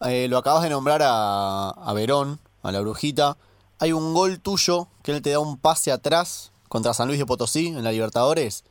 Eh, 0.00 0.26
lo 0.28 0.38
acabas 0.38 0.62
de 0.62 0.70
nombrar 0.70 1.02
a, 1.02 1.70
a 1.70 1.92
Verón, 1.92 2.40
a 2.62 2.72
la 2.72 2.80
brujita. 2.80 3.36
Hay 3.78 3.92
un 3.92 4.12
gol 4.12 4.40
tuyo 4.40 4.88
que 5.02 5.12
él 5.12 5.22
te 5.22 5.30
da 5.30 5.38
un 5.38 5.56
pase 5.56 5.92
atrás 5.92 6.52
contra 6.68 6.94
San 6.94 7.06
Luis 7.06 7.18
de 7.18 7.26
Potosí 7.26 7.68
en 7.68 7.84
la 7.84 7.92
Libertadores. 7.92 8.64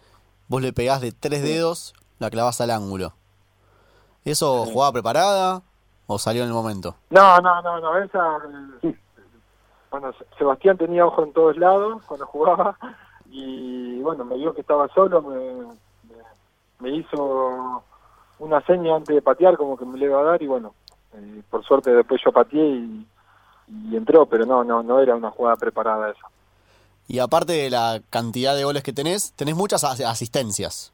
Vos 0.47 0.62
le 0.62 0.73
pegás 0.73 1.01
de 1.01 1.12
tres 1.12 1.43
dedos, 1.43 1.93
la 2.19 2.29
clavas 2.29 2.60
al 2.62 2.71
ángulo. 2.71 3.13
¿Eso 4.25 4.65
jugaba 4.65 4.91
preparada 4.91 5.63
o 6.07 6.19
salió 6.19 6.43
en 6.43 6.49
el 6.49 6.53
momento? 6.53 6.95
No, 7.09 7.39
no, 7.39 7.61
no, 7.61 7.79
no. 7.79 7.97
Esa, 7.97 8.39
bueno, 9.91 10.11
Sebastián 10.37 10.77
tenía 10.77 11.05
ojo 11.05 11.23
en 11.23 11.33
todos 11.33 11.57
lados 11.57 12.01
cuando 12.05 12.25
jugaba 12.25 12.77
y 13.29 13.99
bueno, 14.01 14.25
me 14.25 14.37
vio 14.37 14.53
que 14.53 14.61
estaba 14.61 14.87
solo, 14.89 15.21
me, 15.21 15.75
me 16.79 16.97
hizo 16.97 17.83
una 18.39 18.61
seña 18.65 18.95
antes 18.95 19.15
de 19.15 19.21
patear 19.21 19.57
como 19.57 19.77
que 19.77 19.85
me 19.85 19.97
le 19.97 20.05
iba 20.05 20.19
a 20.19 20.23
dar 20.23 20.41
y 20.41 20.47
bueno, 20.47 20.73
eh, 21.13 21.41
por 21.49 21.63
suerte 21.63 21.91
después 21.91 22.21
yo 22.23 22.31
pateé 22.31 22.65
y, 22.65 23.07
entró, 23.95 24.25
pero 24.25 24.45
no, 24.45 24.63
no, 24.63 24.83
no 24.83 24.99
era 24.99 25.15
una 25.15 25.31
jugada 25.31 25.55
preparada 25.55 26.09
esa. 26.09 26.27
Y 27.07 27.19
aparte 27.19 27.53
de 27.53 27.69
la 27.69 28.01
cantidad 28.09 28.55
de 28.55 28.63
goles 28.63 28.83
que 28.83 28.93
tenés, 28.93 29.33
tenés 29.33 29.55
muchas 29.55 29.83
asistencias. 29.83 30.91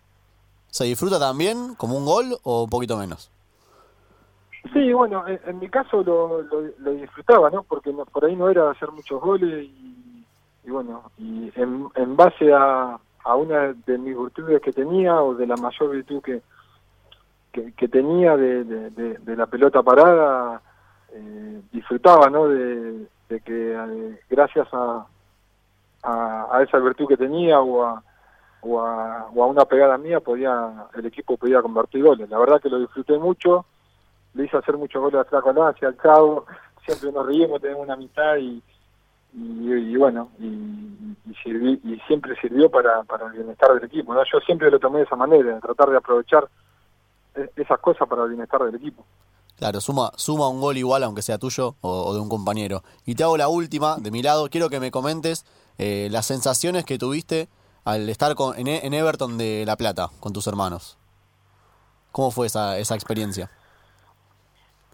¿Se 0.69 0.83
disfruta 0.83 1.19
también 1.19 1.75
como 1.75 1.97
un 1.97 2.05
gol 2.05 2.37
o 2.43 2.63
un 2.63 2.69
poquito 2.69 2.97
menos? 2.97 3.31
Sí, 4.73 4.91
bueno, 4.93 5.23
en, 5.27 5.59
mi 5.59 5.69
caso 5.69 6.03
lo, 6.03 6.41
lo, 6.41 6.91
disfrutaba, 6.91 7.49
¿no? 7.49 7.63
Porque 7.63 7.91
por 8.11 8.25
ahí 8.25 8.35
no 8.35 8.49
era 8.49 8.69
hacer 8.69 8.91
muchos 8.91 9.21
goles 9.21 9.65
y, 9.65 10.25
bueno, 10.69 11.11
y 11.17 11.51
en, 11.55 11.87
en 11.95 12.15
base 12.15 12.53
a, 12.53 12.99
a 13.23 13.35
una 13.35 13.73
de 13.73 13.97
mis 13.97 14.17
virtudes 14.17 14.61
que 14.61 14.73
tenía 14.73 15.21
o 15.21 15.33
de 15.33 15.47
la 15.47 15.55
mayor 15.55 15.91
virtud 15.91 16.21
que, 16.21 16.41
que, 17.51 17.87
tenía 17.87 18.37
de, 18.37 18.63
de, 18.63 19.35
la 19.35 19.45
pelota 19.47 19.81
parada, 19.81 20.61
eh, 21.11 21.61
disfrutaba 21.71 22.29
¿no? 22.29 22.47
de, 22.47 23.07
que 23.27 23.73
eh, 23.73 24.19
gracias 24.29 24.67
a, 24.73 25.05
a, 26.03 26.61
esa 26.63 26.79
virtud 26.79 27.07
que 27.07 27.17
tenía 27.17 27.59
o 27.59 27.83
a, 27.83 28.03
o 28.61 28.81
a, 28.81 29.27
o 29.33 29.43
a 29.43 29.47
una 29.47 29.65
pegada 29.65 29.97
mía 29.97 30.19
podía 30.19 30.87
el 30.95 31.05
equipo 31.05 31.37
podía 31.37 31.61
convertir 31.61 32.03
goles. 32.03 32.29
La 32.29 32.39
verdad 32.39 32.61
que 32.61 32.69
lo 32.69 32.79
disfruté 32.79 33.17
mucho, 33.17 33.65
le 34.39 34.45
hice 34.45 34.57
hacer 34.57 34.77
muchos 34.77 35.01
goles 35.01 35.19
a 35.19 35.25
Flaco 35.25 35.51
hacia 35.63 35.89
el 35.89 35.97
cabo, 35.97 36.45
siempre 36.85 37.11
nos 37.11 37.25
reímos, 37.25 37.61
tenemos 37.61 37.83
una 37.83 37.93
amistad 37.93 38.37
y, 38.37 38.63
bueno, 39.97 40.31
y, 40.39 41.99
siempre 42.07 42.35
sirvió 42.41 42.71
para, 42.71 43.03
para 43.03 43.27
el 43.27 43.33
bienestar 43.33 43.73
del 43.73 43.83
equipo. 43.83 44.15
Yo 44.15 44.39
siempre 44.39 44.71
lo 44.71 44.79
tomé 44.79 44.99
de 44.99 45.05
esa 45.05 45.15
manera, 45.15 45.55
de 45.55 45.61
tratar 45.61 45.89
de 45.89 45.97
aprovechar 45.97 46.47
e, 47.35 47.51
esas 47.55 47.79
cosas 47.79 48.07
para 48.07 48.23
el 48.23 48.29
bienestar 48.29 48.63
del 48.63 48.75
equipo. 48.75 49.05
Claro, 49.57 49.81
suma, 49.81 50.11
suma 50.15 50.47
un 50.47 50.61
gol 50.61 50.77
igual, 50.77 51.03
aunque 51.03 51.21
sea 51.21 51.37
tuyo 51.37 51.75
o, 51.81 52.13
de 52.13 52.19
un 52.19 52.29
compañero. 52.29 52.81
Y 53.05 53.15
te 53.15 53.23
hago 53.23 53.37
la 53.37 53.49
última, 53.49 53.97
de 53.97 54.09
mi 54.09 54.23
lado, 54.23 54.49
quiero 54.49 54.69
que 54.69 54.79
me 54.79 54.89
comentes 54.89 55.45
eh, 55.77 56.07
las 56.09 56.25
sensaciones 56.25 56.85
que 56.85 56.97
tuviste 56.97 57.49
al 57.83 58.09
estar 58.09 58.33
con, 58.35 58.57
en, 58.57 58.67
en, 58.67 58.93
Everton 58.93 59.37
de 59.37 59.65
La 59.67 59.75
Plata, 59.75 60.09
con 60.19 60.33
tus 60.33 60.47
hermanos. 60.47 60.97
¿Cómo 62.11 62.31
fue 62.31 62.47
esa, 62.47 62.79
esa 62.79 62.95
experiencia? 62.95 63.51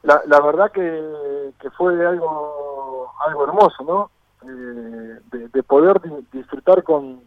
La, 0.05 0.21
la 0.27 0.39
verdad 0.39 0.71
que, 0.71 1.51
que 1.59 1.69
fue 1.71 2.05
algo, 2.05 3.11
algo 3.25 3.43
hermoso, 3.43 3.83
¿no? 3.83 4.11
Eh, 4.47 5.19
de, 5.31 5.63
poder 5.63 5.99
disfrutar 6.31 6.83
con, 6.83 7.21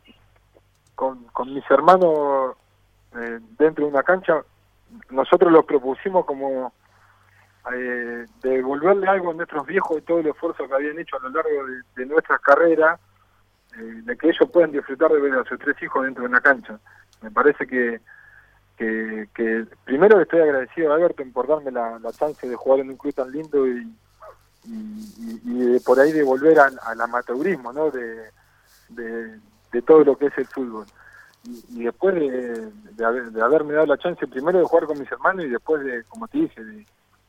con, 0.94 1.52
mis 1.52 1.68
hermanos 1.68 2.56
eh, 3.16 3.40
dentro 3.58 3.84
de 3.84 3.90
una 3.90 4.04
cancha, 4.04 4.44
nosotros 5.10 5.50
lo 5.50 5.64
propusimos 5.64 6.24
como 6.24 6.72
eh, 7.74 8.26
devolverle 8.40 9.08
algo 9.08 9.32
a 9.32 9.34
nuestros 9.34 9.66
viejos 9.66 9.96
de 9.96 10.02
todo 10.02 10.20
el 10.20 10.28
esfuerzo 10.28 10.68
que 10.68 10.74
habían 10.74 11.00
hecho 11.00 11.16
a 11.16 11.20
lo 11.20 11.30
largo 11.30 11.50
de, 11.96 12.06
nuestra 12.06 12.38
carrera, 12.38 13.00
de 13.76 14.16
que 14.16 14.28
ellos 14.28 14.48
puedan 14.52 14.70
disfrutar 14.70 15.10
de 15.10 15.20
ver 15.20 15.34
a 15.34 15.44
sus 15.44 15.58
tres 15.58 15.82
hijos 15.82 16.04
dentro 16.04 16.22
de 16.22 16.28
una 16.28 16.40
cancha. 16.40 16.78
Me 17.22 17.32
parece 17.32 17.66
que, 17.66 18.00
que, 18.78 19.66
primero 19.84 20.20
estoy 20.20 20.40
agradecido 20.40 20.92
a 20.92 20.98
Everton 20.98 21.32
por 21.32 21.48
darme 21.48 21.72
la, 21.72 21.98
la 21.98 22.12
chance 22.12 22.48
de 22.48 22.54
jugar 22.54 22.80
en 22.80 22.90
un 22.90 22.96
club 22.96 23.12
tan 23.12 23.30
lindo 23.30 23.66
y, 23.66 23.92
y, 24.64 25.80
por 25.80 25.98
ahí 25.98 26.12
de 26.12 26.22
volver 26.22 26.58
al, 26.60 27.00
amateurismo, 27.00 27.72
¿no? 27.72 27.90
De, 27.90 28.30
de, 28.90 29.82
todo 29.82 30.04
lo 30.04 30.16
que 30.16 30.26
es 30.26 30.38
el 30.38 30.46
fútbol. 30.46 30.86
Y, 31.70 31.82
después 31.82 32.14
de, 32.14 32.70
de, 32.92 33.42
haberme 33.42 33.74
dado 33.74 33.86
la 33.86 33.98
chance 33.98 34.26
primero 34.26 34.58
de 34.58 34.64
jugar 34.64 34.86
con 34.86 34.98
mis 34.98 35.10
hermanos 35.10 35.44
y 35.44 35.48
después 35.48 35.82
de, 35.82 36.04
como 36.04 36.28
te 36.28 36.38
dije, 36.38 36.62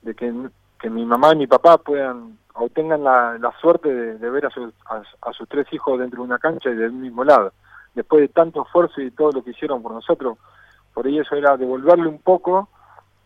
de, 0.01 0.15
que, 0.15 0.33
que 0.79 0.89
mi 0.89 1.05
mamá 1.05 1.33
y 1.33 1.37
mi 1.37 1.47
papá 1.47 1.77
puedan 1.77 2.37
o 2.53 2.69
tengan 2.69 3.03
la, 3.03 3.37
la 3.39 3.53
suerte 3.59 3.89
de, 3.89 4.29
ver 4.29 4.45
a 4.45 4.49
sus, 4.49 4.73
a, 4.85 5.33
sus 5.33 5.47
tres 5.47 5.65
hijos 5.71 5.97
dentro 5.97 6.21
de 6.21 6.27
una 6.27 6.39
cancha 6.39 6.69
y 6.69 6.75
del 6.75 6.91
mismo 6.91 7.23
lado. 7.23 7.53
Después 7.95 8.21
de 8.21 8.27
tanto 8.27 8.63
esfuerzo 8.63 9.01
y 9.01 9.11
todo 9.11 9.31
lo 9.31 9.43
que 9.43 9.51
hicieron 9.51 9.81
por 9.81 9.93
nosotros, 9.93 10.37
por 10.93 11.05
ahí 11.05 11.19
eso 11.19 11.35
era 11.35 11.57
devolverle 11.57 12.07
un 12.07 12.19
poco 12.19 12.69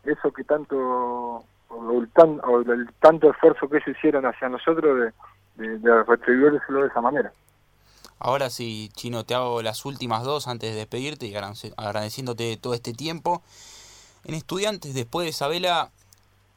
eso 0.03 0.31
que 0.31 0.43
tanto 0.43 1.43
el, 1.71 2.09
tan, 2.09 2.39
o 2.43 2.59
el 2.59 2.89
tanto 2.99 3.31
esfuerzo 3.31 3.69
que 3.69 3.77
ellos 3.77 3.97
hicieron 3.97 4.25
hacia 4.25 4.49
nosotros 4.49 4.99
de, 5.55 5.67
de, 5.67 5.79
de 5.79 6.03
retribuírselo 6.03 6.81
de 6.81 6.87
esa 6.87 7.01
manera. 7.01 7.31
Ahora 8.19 8.49
sí, 8.49 8.89
Chino, 8.93 9.25
te 9.25 9.35
hago 9.35 9.61
las 9.61 9.85
últimas 9.85 10.23
dos 10.23 10.47
antes 10.47 10.71
de 10.71 10.77
despedirte 10.77 11.27
y 11.27 11.35
agradeciéndote 11.35 12.55
todo 12.57 12.73
este 12.73 12.93
tiempo. 12.93 13.41
En 14.23 14.33
Estudiantes, 14.33 14.93
después 14.93 15.25
de 15.25 15.31
Isabela, 15.31 15.91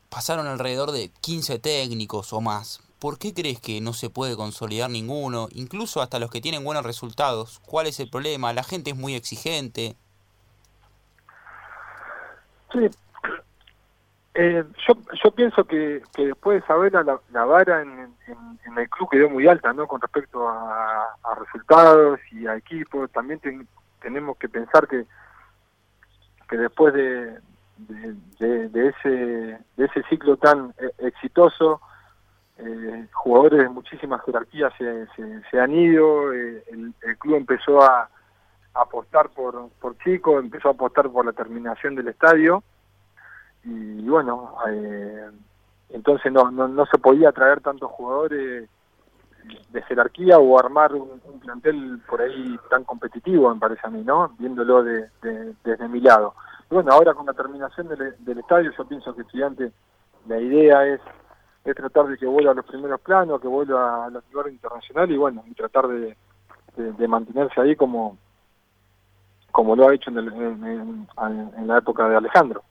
pasaron 0.08 0.46
alrededor 0.46 0.92
de 0.92 1.10
15 1.20 1.58
técnicos 1.58 2.32
o 2.32 2.40
más. 2.40 2.80
¿Por 3.00 3.18
qué 3.18 3.34
crees 3.34 3.60
que 3.60 3.80
no 3.80 3.92
se 3.92 4.10
puede 4.10 4.36
consolidar 4.36 4.90
ninguno? 4.90 5.48
Incluso 5.52 6.00
hasta 6.00 6.18
los 6.18 6.30
que 6.30 6.40
tienen 6.40 6.64
buenos 6.64 6.84
resultados. 6.84 7.60
¿Cuál 7.66 7.88
es 7.88 7.98
el 8.00 8.08
problema? 8.08 8.52
La 8.52 8.62
gente 8.62 8.90
es 8.90 8.96
muy 8.96 9.14
exigente. 9.14 9.96
Eh, 14.38 14.64
yo, 14.86 14.94
yo 15.24 15.30
pienso 15.30 15.64
que, 15.64 16.02
que 16.14 16.26
después 16.26 16.60
de 16.60 16.66
saber 16.66 16.92
la, 16.92 17.18
la 17.32 17.44
vara 17.46 17.80
en, 17.80 18.14
en, 18.26 18.78
el 18.78 18.90
club 18.90 19.08
quedó 19.10 19.30
muy 19.30 19.48
alta, 19.48 19.72
¿no? 19.72 19.86
Con 19.86 19.98
respecto 19.98 20.46
a, 20.46 21.16
resultados 21.38 22.20
y 22.32 22.46
a 22.46 22.56
equipos. 22.56 23.10
También 23.12 23.40
tenemos 24.00 24.36
que 24.36 24.50
pensar 24.50 24.86
que, 24.86 25.06
que 26.50 26.56
después 26.58 26.92
de, 26.92 27.38
de, 27.78 28.88
ese, 28.88 29.08
de 29.08 29.84
ese 29.84 30.02
ciclo 30.10 30.36
tan 30.36 30.74
eh, 30.78 30.90
exitoso, 30.98 31.80
eh, 32.58 33.06
jugadores 33.12 33.60
de 33.60 33.68
muchísimas 33.70 34.22
jerarquías 34.24 34.72
se, 34.76 35.06
se, 35.50 35.60
han 35.60 35.74
ido, 35.74 36.32
el, 36.32 36.92
el, 37.02 37.18
club 37.18 37.36
empezó 37.36 37.82
a, 37.82 38.10
apostar 38.80 39.30
por, 39.30 39.68
por 39.80 39.96
chicos, 39.98 40.42
empezó 40.42 40.68
a 40.68 40.72
apostar 40.72 41.08
por 41.10 41.24
la 41.24 41.32
terminación 41.32 41.94
del 41.94 42.08
estadio 42.08 42.62
y 43.64 44.08
bueno, 44.08 44.54
eh, 44.68 45.30
entonces 45.90 46.32
no, 46.32 46.50
no, 46.50 46.68
no 46.68 46.86
se 46.86 46.98
podía 46.98 47.32
traer 47.32 47.60
tantos 47.60 47.90
jugadores 47.90 48.68
de 49.70 49.82
jerarquía 49.82 50.38
o 50.38 50.58
armar 50.58 50.94
un, 50.94 51.20
plantel 51.40 52.00
por 52.08 52.20
ahí 52.20 52.58
tan 52.68 52.84
competitivo, 52.84 53.52
me 53.54 53.60
parece 53.60 53.82
a 53.84 53.90
mí, 53.90 54.02
¿no? 54.02 54.34
Viéndolo 54.38 54.82
de, 54.82 55.08
desde 55.62 55.88
mi 55.88 56.00
lado. 56.00 56.34
Y 56.70 56.74
bueno, 56.74 56.92
ahora 56.92 57.14
con 57.14 57.26
la 57.26 57.32
terminación 57.32 57.88
del, 57.88 58.16
del 58.18 58.38
estadio, 58.38 58.72
yo 58.76 58.84
pienso 58.86 59.14
que 59.14 59.22
estudiante, 59.22 59.70
la 60.26 60.40
idea 60.40 60.84
es, 60.86 61.00
es 61.64 61.76
tratar 61.76 62.06
de 62.06 62.18
que 62.18 62.26
vuelva 62.26 62.50
a 62.50 62.54
los 62.54 62.66
primeros 62.66 63.00
planos, 63.00 63.40
que 63.40 63.46
vuelva 63.46 64.06
a 64.06 64.10
los 64.10 64.24
lugares 64.32 64.54
internacionales 64.54 65.14
y 65.14 65.18
bueno, 65.18 65.44
y 65.46 65.54
tratar 65.54 65.86
de, 65.86 66.16
de, 66.76 67.08
mantenerse 67.08 67.60
ahí 67.60 67.76
como, 67.76 68.18
como 69.56 69.74
lo 69.74 69.88
ha 69.88 69.94
hecho 69.94 70.10
en, 70.10 70.18
en 71.16 71.66
la 71.66 71.78
época 71.78 72.06
de 72.06 72.16
Alejandro. 72.18 72.62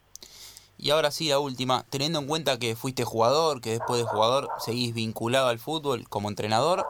Y 0.77 0.91
ahora 0.91 1.09
sí, 1.09 1.29
la 1.29 1.39
última, 1.39 1.83
teniendo 1.89 2.19
en 2.19 2.27
cuenta 2.27 2.59
que 2.59 2.75
fuiste 2.75 3.03
jugador, 3.03 3.59
que 3.59 3.71
después 3.71 3.99
de 3.99 4.05
jugador 4.05 4.49
seguís 4.59 4.93
vinculado 4.93 5.47
al 5.47 5.57
fútbol 5.57 6.07
como 6.07 6.29
entrenador, 6.29 6.85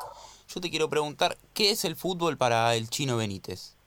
yo 0.49 0.59
te 0.59 0.69
quiero 0.69 0.89
preguntar, 0.89 1.37
¿qué 1.53 1.71
es 1.71 1.85
el 1.85 1.95
fútbol 1.95 2.35
para 2.35 2.75
el 2.75 2.89
chino 2.89 3.15
Benítez? 3.15 3.77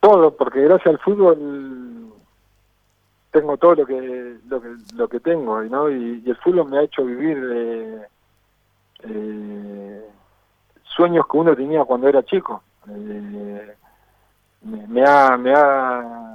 Todo, 0.00 0.36
porque 0.36 0.60
gracias 0.60 0.88
al 0.88 0.98
fútbol 0.98 2.12
tengo 3.30 3.56
todo 3.56 3.76
lo 3.76 3.86
que 3.86 4.36
lo 4.48 4.60
que, 4.60 4.68
lo 4.96 5.08
que 5.08 5.20
tengo, 5.20 5.62
¿no? 5.62 5.88
Y, 5.88 6.22
el 6.26 6.36
fútbol 6.44 6.68
me 6.68 6.78
ha 6.78 6.82
hecho 6.82 7.06
vivir 7.06 7.38
eh, 7.54 8.06
eh, 9.04 10.06
sueños 10.94 11.24
que 11.26 11.38
uno 11.38 11.56
tenía 11.56 11.86
cuando 11.86 12.06
era 12.06 12.22
chico. 12.22 12.62
Eh, 12.88 13.76
me, 14.62 15.04
ha, 15.04 15.36
me 15.36 15.52
ha 15.54 16.32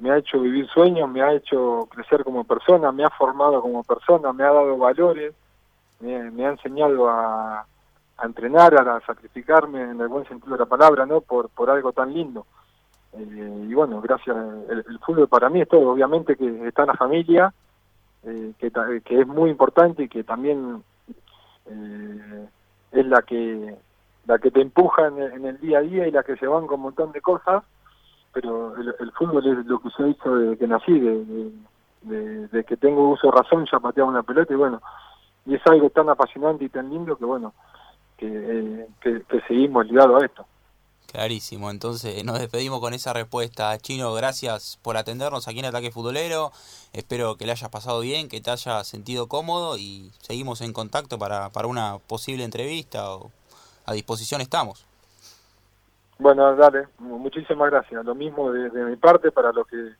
me 0.00 0.10
ha 0.10 0.16
hecho 0.16 0.40
vivir 0.40 0.66
sueños, 0.68 1.08
me 1.10 1.22
ha 1.22 1.32
hecho 1.32 1.86
crecer 1.90 2.24
como 2.24 2.44
persona, 2.44 2.90
me 2.90 3.04
ha 3.04 3.10
formado 3.10 3.60
como 3.60 3.84
persona, 3.84 4.32
me 4.32 4.44
ha 4.44 4.52
dado 4.52 4.76
valores, 4.78 5.34
me, 6.00 6.46
ha 6.46 6.50
enseñado 6.50 7.08
a, 7.08 7.66
entrenar, 8.22 8.74
a, 8.74 9.00
sacrificarme 9.00 9.82
en 9.82 10.00
el 10.00 10.08
buen 10.08 10.26
sentido 10.26 10.54
de 10.54 10.60
la 10.60 10.66
palabra, 10.66 11.04
¿no? 11.04 11.20
Por, 11.20 11.50
por 11.50 11.68
algo 11.70 11.92
tan 11.92 12.12
lindo. 12.14 12.46
Eh, 13.12 13.66
y 13.68 13.74
bueno, 13.74 14.00
gracias, 14.00 14.36
el, 14.70 14.98
fútbol 15.00 15.28
para 15.28 15.50
mí 15.50 15.60
es 15.60 15.68
todo, 15.68 15.90
obviamente 15.90 16.36
que 16.36 16.68
está 16.68 16.86
la 16.86 16.94
familia, 16.94 17.52
eh, 18.22 18.52
que, 18.58 18.70
que 19.04 19.20
es 19.20 19.26
muy 19.26 19.50
importante 19.50 20.04
y 20.04 20.08
que 20.08 20.24
también 20.24 20.82
eh, 21.66 22.48
es 22.92 23.06
la 23.06 23.20
que 23.22 23.76
la 24.26 24.38
que 24.38 24.50
te 24.50 24.60
empuja 24.60 25.08
en, 25.08 25.20
en 25.20 25.46
el 25.46 25.60
día 25.60 25.78
a 25.78 25.82
día 25.82 26.06
y 26.06 26.10
la 26.10 26.22
que 26.22 26.36
se 26.36 26.46
van 26.46 26.66
con 26.66 26.76
un 26.76 26.84
montón 26.84 27.12
de 27.12 27.20
cosas, 27.20 27.64
pero 28.32 28.74
el, 28.76 29.12
fútbol 29.12 29.46
es 29.46 29.66
lo 29.66 29.80
que 29.80 29.88
yo 29.98 30.06
he 30.06 30.10
hecho 30.10 30.34
desde 30.36 30.58
que 30.58 30.66
nací, 30.66 31.00
de, 31.00 32.64
que 32.64 32.76
tengo 32.76 33.10
uso 33.10 33.28
de 33.28 33.36
razón, 33.36 33.66
ya 33.70 33.80
pateaba 33.80 34.10
una 34.10 34.22
pelota 34.22 34.52
y 34.52 34.56
bueno, 34.56 34.80
y 35.46 35.54
es 35.54 35.66
algo 35.66 35.90
tan 35.90 36.08
apasionante 36.08 36.64
y 36.64 36.68
tan 36.68 36.90
lindo 36.90 37.16
que 37.16 37.24
bueno, 37.24 37.52
que, 38.16 38.86
eh, 39.04 39.22
seguimos 39.48 39.86
ligados 39.86 40.22
a 40.22 40.26
esto. 40.26 40.46
Clarísimo, 41.10 41.72
entonces 41.72 42.24
nos 42.24 42.38
despedimos 42.38 42.78
con 42.78 42.94
esa 42.94 43.12
respuesta. 43.12 43.76
Chino, 43.78 44.14
gracias 44.14 44.78
por 44.80 44.96
atendernos 44.96 45.48
aquí 45.48 45.58
en 45.58 45.64
Ataque 45.64 45.90
Futbolero. 45.90 46.52
Espero 46.92 47.34
que 47.34 47.46
le 47.46 47.52
hayas 47.52 47.68
pasado 47.68 47.98
bien, 47.98 48.28
que 48.28 48.40
te 48.40 48.52
hayas 48.52 48.86
sentido 48.86 49.26
cómodo 49.26 49.76
y 49.76 50.12
seguimos 50.20 50.60
en 50.60 50.72
contacto 50.72 51.18
para, 51.18 51.50
para 51.50 51.66
una 51.66 51.98
posible 51.98 52.44
entrevista. 52.44 53.12
O 53.12 53.32
a 53.86 53.92
disposición 53.92 54.40
estamos. 54.40 54.86
Bueno, 56.18 56.54
dale, 56.54 56.86
muchísimas 56.98 57.70
gracias. 57.70 58.04
Lo 58.04 58.14
mismo 58.14 58.52
de, 58.52 58.70
mi 58.84 58.96
parte 58.96 59.32
para 59.32 59.52
lo 59.52 59.64
que 59.64 59.94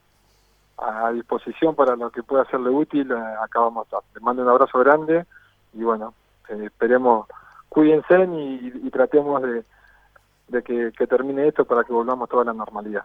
a 0.76 1.10
disposición 1.12 1.74
para 1.74 1.96
lo 1.96 2.10
que 2.10 2.22
pueda 2.22 2.42
hacerle 2.42 2.70
útil, 2.70 3.10
eh, 3.10 3.34
acá 3.42 3.60
vamos 3.60 3.82
a 3.82 3.84
estar. 3.84 4.00
Les 4.14 4.22
mando 4.22 4.42
un 4.42 4.48
abrazo 4.48 4.78
grande 4.78 5.26
y 5.74 5.82
bueno, 5.82 6.14
eh, 6.48 6.64
esperemos, 6.64 7.26
cuídense 7.68 8.24
y, 8.24 8.90
tratemos 8.90 9.42
de, 9.42 10.62
que, 10.62 11.06
termine 11.06 11.48
esto 11.48 11.64
para 11.64 11.84
que 11.84 11.92
volvamos 11.92 12.28
toda 12.28 12.44
la 12.44 12.52
normalidad. 12.52 13.04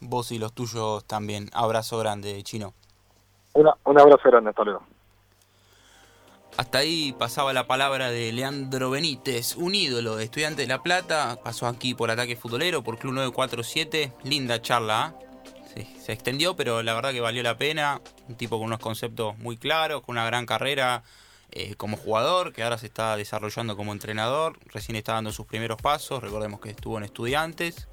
Vos 0.00 0.30
y 0.30 0.38
los 0.38 0.52
tuyos 0.52 1.04
también. 1.04 1.48
Abrazo 1.52 1.98
grande, 1.98 2.40
Chino. 2.42 2.74
Una, 3.54 3.74
un 3.84 3.98
abrazo 3.98 4.28
grande, 4.28 4.50
hasta 4.50 4.64
luego. 4.64 4.82
Hasta 6.56 6.78
ahí 6.78 7.14
pasaba 7.18 7.52
la 7.52 7.66
palabra 7.66 8.10
de 8.10 8.32
Leandro 8.32 8.88
Benítez, 8.88 9.56
un 9.56 9.74
ídolo 9.74 10.16
de 10.16 10.24
Estudiante 10.24 10.62
de 10.62 10.68
La 10.68 10.82
Plata. 10.82 11.38
Pasó 11.44 11.66
aquí 11.66 11.92
por 11.92 12.10
Ataque 12.10 12.34
Futbolero, 12.34 12.82
por 12.82 12.98
Club 12.98 13.12
947. 13.12 14.12
Linda 14.24 14.62
charla. 14.62 15.14
¿eh? 15.74 15.86
se 16.02 16.12
extendió, 16.12 16.56
pero 16.56 16.82
la 16.82 16.94
verdad 16.94 17.12
que 17.12 17.20
valió 17.20 17.42
la 17.42 17.58
pena. 17.58 18.00
Un 18.26 18.36
tipo 18.36 18.56
con 18.56 18.68
unos 18.68 18.78
conceptos 18.78 19.36
muy 19.36 19.58
claros, 19.58 20.00
con 20.00 20.14
una 20.14 20.24
gran 20.24 20.46
carrera 20.46 21.02
eh, 21.52 21.74
como 21.74 21.98
jugador, 21.98 22.54
que 22.54 22.62
ahora 22.62 22.78
se 22.78 22.86
está 22.86 23.18
desarrollando 23.18 23.76
como 23.76 23.92
entrenador. 23.92 24.58
Recién 24.72 24.96
está 24.96 25.12
dando 25.12 25.32
sus 25.32 25.44
primeros 25.44 25.76
pasos. 25.82 26.22
Recordemos 26.22 26.60
que 26.60 26.70
estuvo 26.70 26.96
en 26.96 27.04
Estudiantes 27.04 27.86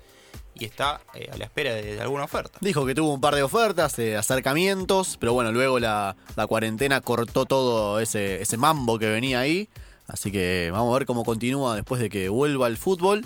y 0.56 0.66
está 0.66 1.02
eh, 1.14 1.30
a 1.32 1.38
la 1.38 1.46
espera 1.46 1.74
de, 1.74 2.00
alguna 2.02 2.26
oferta. 2.26 2.58
Dijo 2.62 2.86
que 2.86 2.96
tuvo 2.96 3.14
un 3.14 3.22
par 3.22 3.36
de 3.36 3.44
ofertas, 3.44 3.96
de 3.96 4.18
acercamientos, 4.18 5.18
pero 5.20 5.34
bueno, 5.34 5.52
luego 5.52 5.80
la, 5.80 6.16
cuarentena 6.48 7.02
cortó 7.02 7.46
todo 7.46 8.00
ese, 8.00 8.42
ese 8.42 8.58
mambo 8.58 9.00
que 9.00 9.10
venía 9.10 9.40
ahí. 9.40 9.70
Así 10.08 10.32
que 10.32 10.70
vamos 10.72 10.94
a 10.94 11.00
ver 11.00 11.06
cómo 11.06 11.24
continúa 11.24 11.76
después 11.76 12.02
de 12.02 12.10
que 12.10 12.30
vuelva 12.30 12.68
el 12.68 12.78
fútbol. 12.78 13.26